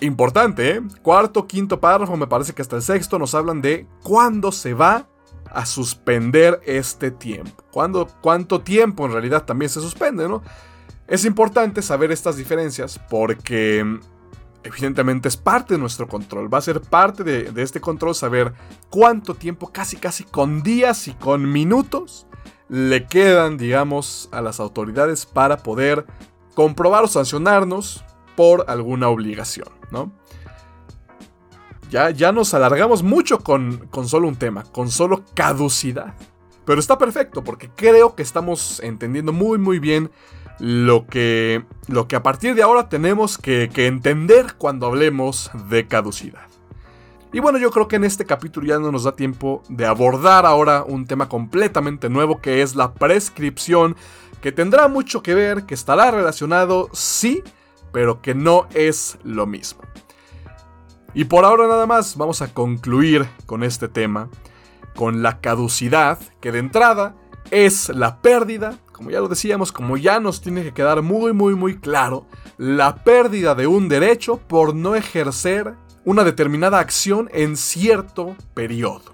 Importante, 0.00 0.70
¿eh? 0.70 0.82
Cuarto, 1.02 1.46
quinto 1.46 1.78
párrafo, 1.78 2.16
me 2.16 2.26
parece 2.26 2.54
que 2.54 2.62
hasta 2.62 2.76
el 2.76 2.82
sexto 2.82 3.18
nos 3.18 3.34
hablan 3.34 3.60
de 3.60 3.86
cuándo 4.02 4.50
se 4.50 4.74
va 4.74 5.06
a 5.50 5.66
suspender 5.66 6.60
este 6.64 7.10
tiempo. 7.10 7.62
¿Cuándo, 7.70 8.08
¿Cuánto 8.20 8.62
tiempo 8.62 9.04
en 9.04 9.12
realidad 9.12 9.44
también 9.44 9.68
se 9.68 9.80
suspende, 9.80 10.28
no? 10.28 10.42
Es 11.06 11.24
importante 11.24 11.82
saber 11.82 12.10
estas 12.10 12.36
diferencias 12.36 12.98
porque 13.10 14.00
evidentemente 14.64 15.28
es 15.28 15.36
parte 15.36 15.74
de 15.74 15.80
nuestro 15.80 16.08
control. 16.08 16.52
Va 16.52 16.58
a 16.58 16.62
ser 16.62 16.80
parte 16.80 17.24
de, 17.24 17.62
este 17.62 17.80
control 17.80 18.14
saber 18.14 18.52
cuánto 18.90 19.34
tiempo, 19.34 19.70
casi 19.72 19.96
casi 19.96 20.24
con 20.24 20.62
días 20.62 21.08
y 21.08 21.12
con 21.14 21.50
minutos, 21.50 22.26
le 22.68 23.06
quedan, 23.06 23.58
digamos, 23.58 24.28
a 24.32 24.40
las 24.40 24.60
autoridades 24.60 25.26
para 25.26 25.58
poder 25.58 26.06
comprobar 26.54 27.04
o 27.04 27.08
sancionarnos 27.08 28.04
por 28.36 28.64
alguna 28.68 29.08
obligación, 29.08 29.68
¿no? 29.90 30.12
Ya, 31.90 32.08
ya 32.10 32.32
nos 32.32 32.54
alargamos 32.54 33.02
mucho 33.02 33.40
con, 33.40 33.86
con 33.88 34.08
solo 34.08 34.26
un 34.26 34.36
tema, 34.36 34.62
con 34.62 34.90
solo 34.90 35.24
caducidad. 35.34 36.14
Pero 36.64 36.80
está 36.80 36.96
perfecto 36.96 37.44
porque 37.44 37.68
creo 37.68 38.14
que 38.14 38.22
estamos 38.22 38.80
entendiendo 38.80 39.32
muy 39.32 39.58
muy 39.58 39.78
bien 39.78 40.10
lo 40.58 41.06
que, 41.06 41.64
lo 41.88 42.08
que 42.08 42.16
a 42.16 42.22
partir 42.22 42.54
de 42.54 42.62
ahora 42.62 42.88
tenemos 42.88 43.38
que, 43.38 43.70
que 43.72 43.86
entender 43.86 44.54
cuando 44.58 44.86
hablemos 44.86 45.50
de 45.68 45.86
caducidad. 45.86 46.46
Y 47.32 47.40
bueno, 47.40 47.58
yo 47.58 47.70
creo 47.70 47.88
que 47.88 47.96
en 47.96 48.04
este 48.04 48.26
capítulo 48.26 48.66
ya 48.66 48.78
no 48.78 48.92
nos 48.92 49.04
da 49.04 49.16
tiempo 49.16 49.62
de 49.70 49.86
abordar 49.86 50.44
ahora 50.44 50.84
un 50.86 51.06
tema 51.06 51.28
completamente 51.28 52.10
nuevo 52.10 52.40
que 52.40 52.60
es 52.60 52.76
la 52.76 52.92
prescripción, 52.92 53.96
que 54.42 54.52
tendrá 54.52 54.88
mucho 54.88 55.22
que 55.22 55.34
ver, 55.34 55.64
que 55.64 55.72
estará 55.72 56.10
relacionado, 56.10 56.90
sí, 56.92 57.42
pero 57.90 58.20
que 58.20 58.34
no 58.34 58.66
es 58.74 59.18
lo 59.24 59.46
mismo. 59.46 59.82
Y 61.14 61.24
por 61.24 61.44
ahora 61.44 61.66
nada 61.68 61.86
más, 61.86 62.16
vamos 62.16 62.42
a 62.42 62.52
concluir 62.52 63.26
con 63.46 63.62
este 63.62 63.88
tema, 63.88 64.28
con 64.94 65.22
la 65.22 65.40
caducidad, 65.40 66.18
que 66.40 66.52
de 66.52 66.58
entrada 66.58 67.14
es 67.50 67.88
la 67.90 68.20
pérdida, 68.20 68.78
como 69.02 69.10
ya 69.10 69.20
lo 69.20 69.26
decíamos, 69.26 69.72
como 69.72 69.96
ya 69.96 70.20
nos 70.20 70.40
tiene 70.40 70.62
que 70.62 70.72
quedar 70.72 71.02
muy 71.02 71.32
muy 71.32 71.56
muy 71.56 71.76
claro, 71.76 72.28
la 72.56 73.02
pérdida 73.02 73.56
de 73.56 73.66
un 73.66 73.88
derecho 73.88 74.36
por 74.36 74.76
no 74.76 74.94
ejercer 74.94 75.74
una 76.04 76.22
determinada 76.22 76.78
acción 76.78 77.28
en 77.32 77.56
cierto 77.56 78.36
periodo. 78.54 79.12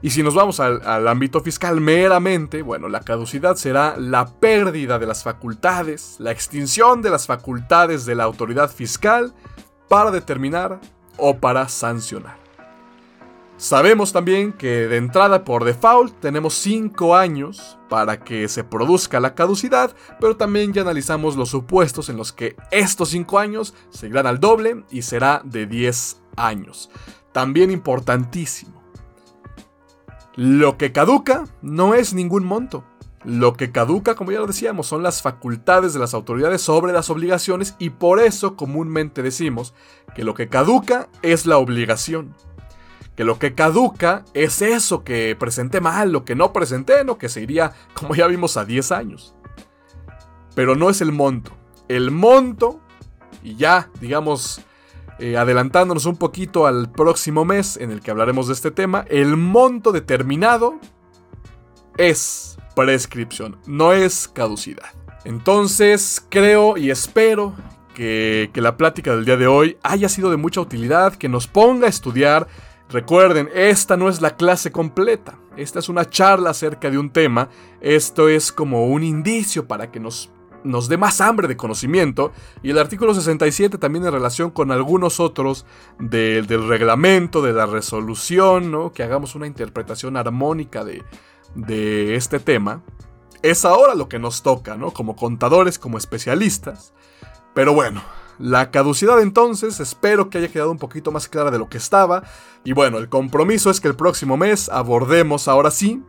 Y 0.00 0.10
si 0.10 0.22
nos 0.22 0.34
vamos 0.34 0.60
al, 0.60 0.80
al, 0.86 1.08
ámbito 1.08 1.42
fiscal 1.42 1.78
meramente, 1.82 2.62
bueno, 2.62 2.88
la 2.88 3.00
caducidad 3.00 3.56
será 3.56 3.96
la 3.98 4.26
pérdida 4.26 4.98
de 4.98 5.06
las 5.06 5.22
facultades, 5.22 6.16
la 6.18 6.30
extinción 6.30 7.02
de 7.02 7.10
las 7.10 7.26
facultades 7.26 8.06
de 8.06 8.14
la 8.14 8.24
autoridad 8.24 8.70
fiscal 8.70 9.34
para 9.88 10.10
determinar 10.10 10.80
o 11.18 11.36
para 11.36 11.68
sancionar. 11.68 12.43
Sabemos 13.64 14.12
también 14.12 14.52
que 14.52 14.88
de 14.88 14.98
entrada 14.98 15.42
por 15.42 15.64
default 15.64 16.20
tenemos 16.20 16.52
5 16.52 17.16
años 17.16 17.78
para 17.88 18.20
que 18.20 18.46
se 18.46 18.62
produzca 18.62 19.20
la 19.20 19.34
caducidad, 19.34 19.96
pero 20.20 20.36
también 20.36 20.74
ya 20.74 20.82
analizamos 20.82 21.34
los 21.34 21.48
supuestos 21.48 22.10
en 22.10 22.18
los 22.18 22.30
que 22.30 22.56
estos 22.70 23.08
5 23.08 23.38
años 23.38 23.72
seguirán 23.88 24.26
al 24.26 24.38
doble 24.38 24.84
y 24.90 25.00
será 25.00 25.40
de 25.46 25.64
10 25.64 26.20
años. 26.36 26.90
También 27.32 27.70
importantísimo. 27.70 28.82
Lo 30.36 30.76
que 30.76 30.92
caduca 30.92 31.44
no 31.62 31.94
es 31.94 32.12
ningún 32.12 32.44
monto. 32.44 32.84
Lo 33.24 33.54
que 33.54 33.72
caduca, 33.72 34.14
como 34.14 34.30
ya 34.30 34.40
lo 34.40 34.46
decíamos, 34.46 34.88
son 34.88 35.02
las 35.02 35.22
facultades 35.22 35.94
de 35.94 36.00
las 36.00 36.12
autoridades 36.12 36.60
sobre 36.60 36.92
las 36.92 37.08
obligaciones 37.08 37.76
y 37.78 37.88
por 37.88 38.20
eso 38.20 38.56
comúnmente 38.56 39.22
decimos 39.22 39.72
que 40.14 40.22
lo 40.22 40.34
que 40.34 40.50
caduca 40.50 41.08
es 41.22 41.46
la 41.46 41.56
obligación 41.56 42.34
que 43.16 43.24
lo 43.24 43.38
que 43.38 43.54
caduca 43.54 44.24
es 44.34 44.60
eso 44.62 45.04
que 45.04 45.36
presenté 45.38 45.80
mal, 45.80 46.10
lo 46.10 46.24
que 46.24 46.34
no 46.34 46.52
presenté, 46.52 47.04
lo 47.04 47.18
que 47.18 47.28
se 47.28 47.42
iría, 47.42 47.72
como 47.94 48.14
ya 48.14 48.26
vimos, 48.26 48.56
a 48.56 48.64
10 48.64 48.92
años. 48.92 49.34
Pero 50.54 50.74
no 50.74 50.90
es 50.90 51.00
el 51.00 51.12
monto. 51.12 51.52
El 51.88 52.10
monto, 52.10 52.80
y 53.42 53.56
ya, 53.56 53.90
digamos, 54.00 54.62
eh, 55.18 55.36
adelantándonos 55.36 56.06
un 56.06 56.16
poquito 56.16 56.66
al 56.66 56.90
próximo 56.90 57.44
mes 57.44 57.76
en 57.76 57.90
el 57.90 58.00
que 58.00 58.10
hablaremos 58.10 58.48
de 58.48 58.54
este 58.54 58.70
tema, 58.70 59.04
el 59.08 59.36
monto 59.36 59.92
determinado 59.92 60.80
es 61.96 62.56
prescripción, 62.74 63.58
no 63.66 63.92
es 63.92 64.26
caducidad. 64.26 64.90
Entonces, 65.24 66.24
creo 66.28 66.76
y 66.76 66.90
espero 66.90 67.54
que, 67.94 68.50
que 68.52 68.60
la 68.60 68.76
plática 68.76 69.14
del 69.14 69.24
día 69.24 69.36
de 69.36 69.46
hoy 69.46 69.78
haya 69.82 70.08
sido 70.08 70.30
de 70.30 70.36
mucha 70.36 70.60
utilidad, 70.60 71.14
que 71.14 71.28
nos 71.28 71.46
ponga 71.46 71.86
a 71.86 71.90
estudiar 71.90 72.48
Recuerden, 72.90 73.48
esta 73.54 73.96
no 73.96 74.08
es 74.08 74.20
la 74.20 74.36
clase 74.36 74.70
completa. 74.70 75.38
Esta 75.56 75.78
es 75.78 75.88
una 75.88 76.08
charla 76.08 76.50
acerca 76.50 76.90
de 76.90 76.98
un 76.98 77.10
tema. 77.10 77.48
Esto 77.80 78.28
es 78.28 78.52
como 78.52 78.86
un 78.86 79.02
indicio 79.02 79.66
para 79.66 79.90
que 79.90 80.00
nos, 80.00 80.30
nos 80.64 80.88
dé 80.88 80.96
más 80.96 81.20
hambre 81.20 81.48
de 81.48 81.56
conocimiento. 81.56 82.32
Y 82.62 82.70
el 82.70 82.78
artículo 82.78 83.14
67 83.14 83.78
también 83.78 84.04
en 84.04 84.12
relación 84.12 84.50
con 84.50 84.70
algunos 84.70 85.20
otros 85.20 85.64
del 85.98 86.46
reglamento, 86.68 87.42
de 87.42 87.52
la 87.52 87.66
resolución, 87.66 88.70
¿no? 88.70 88.92
que 88.92 89.02
hagamos 89.02 89.34
una 89.34 89.46
interpretación 89.46 90.16
armónica 90.16 90.84
de, 90.84 91.02
de 91.54 92.16
este 92.16 92.38
tema. 92.38 92.82
Es 93.42 93.64
ahora 93.64 93.94
lo 93.94 94.08
que 94.08 94.18
nos 94.18 94.42
toca, 94.42 94.76
¿no? 94.76 94.90
Como 94.90 95.16
contadores, 95.16 95.78
como 95.78 95.98
especialistas. 95.98 96.94
Pero 97.52 97.74
bueno, 97.74 98.02
la 98.38 98.70
caducidad 98.70 99.20
entonces 99.20 99.80
espero 99.80 100.30
que 100.30 100.38
haya 100.38 100.48
quedado 100.48 100.70
un 100.70 100.78
poquito 100.78 101.12
más 101.12 101.28
clara 101.28 101.50
de 101.50 101.58
lo 101.58 101.68
que 101.68 101.78
estaba. 101.78 102.24
Y 102.64 102.72
bueno, 102.72 102.98
el 102.98 103.08
compromiso 103.08 103.70
es 103.70 103.80
que 103.80 103.88
el 103.88 103.96
próximo 103.96 104.36
mes 104.36 104.68
abordemos 104.68 105.48
ahora 105.48 105.70
sí 105.70 106.02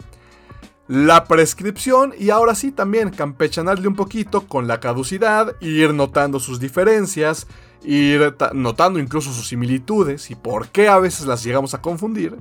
la 0.87 1.25
prescripción 1.25 2.13
y 2.17 2.29
ahora 2.29 2.53
sí 2.53 2.71
también 2.71 3.09
campechanarle 3.09 3.87
un 3.87 3.95
poquito 3.95 4.47
con 4.47 4.67
la 4.67 4.79
caducidad, 4.79 5.55
ir 5.59 5.93
notando 5.93 6.39
sus 6.39 6.59
diferencias, 6.59 7.47
ir 7.83 8.35
notando 8.53 8.99
incluso 8.99 9.31
sus 9.33 9.47
similitudes 9.47 10.29
y 10.29 10.35
por 10.35 10.69
qué 10.69 10.87
a 10.87 10.99
veces 10.99 11.25
las 11.25 11.43
llegamos 11.43 11.73
a 11.73 11.81
confundir. 11.81 12.37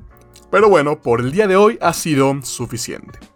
Pero 0.50 0.68
bueno, 0.68 1.00
por 1.00 1.20
el 1.20 1.32
día 1.32 1.46
de 1.46 1.56
hoy 1.56 1.78
ha 1.80 1.92
sido 1.94 2.42
suficiente. 2.42 3.33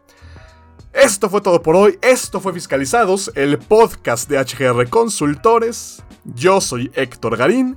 Esto 0.92 1.28
fue 1.28 1.40
todo 1.42 1.62
por 1.62 1.76
hoy, 1.76 1.98
esto 2.00 2.40
fue 2.40 2.52
Fiscalizados, 2.54 3.30
el 3.34 3.58
podcast 3.58 4.28
de 4.28 4.38
HGR 4.38 4.88
Consultores. 4.88 6.02
Yo 6.24 6.60
soy 6.60 6.90
Héctor 6.94 7.36
Garín 7.36 7.76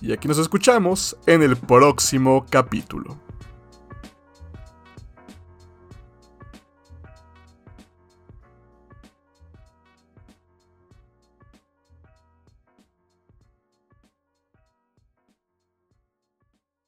y 0.00 0.12
aquí 0.12 0.26
nos 0.26 0.38
escuchamos 0.38 1.16
en 1.26 1.42
el 1.42 1.56
próximo 1.56 2.46
capítulo. 2.48 3.25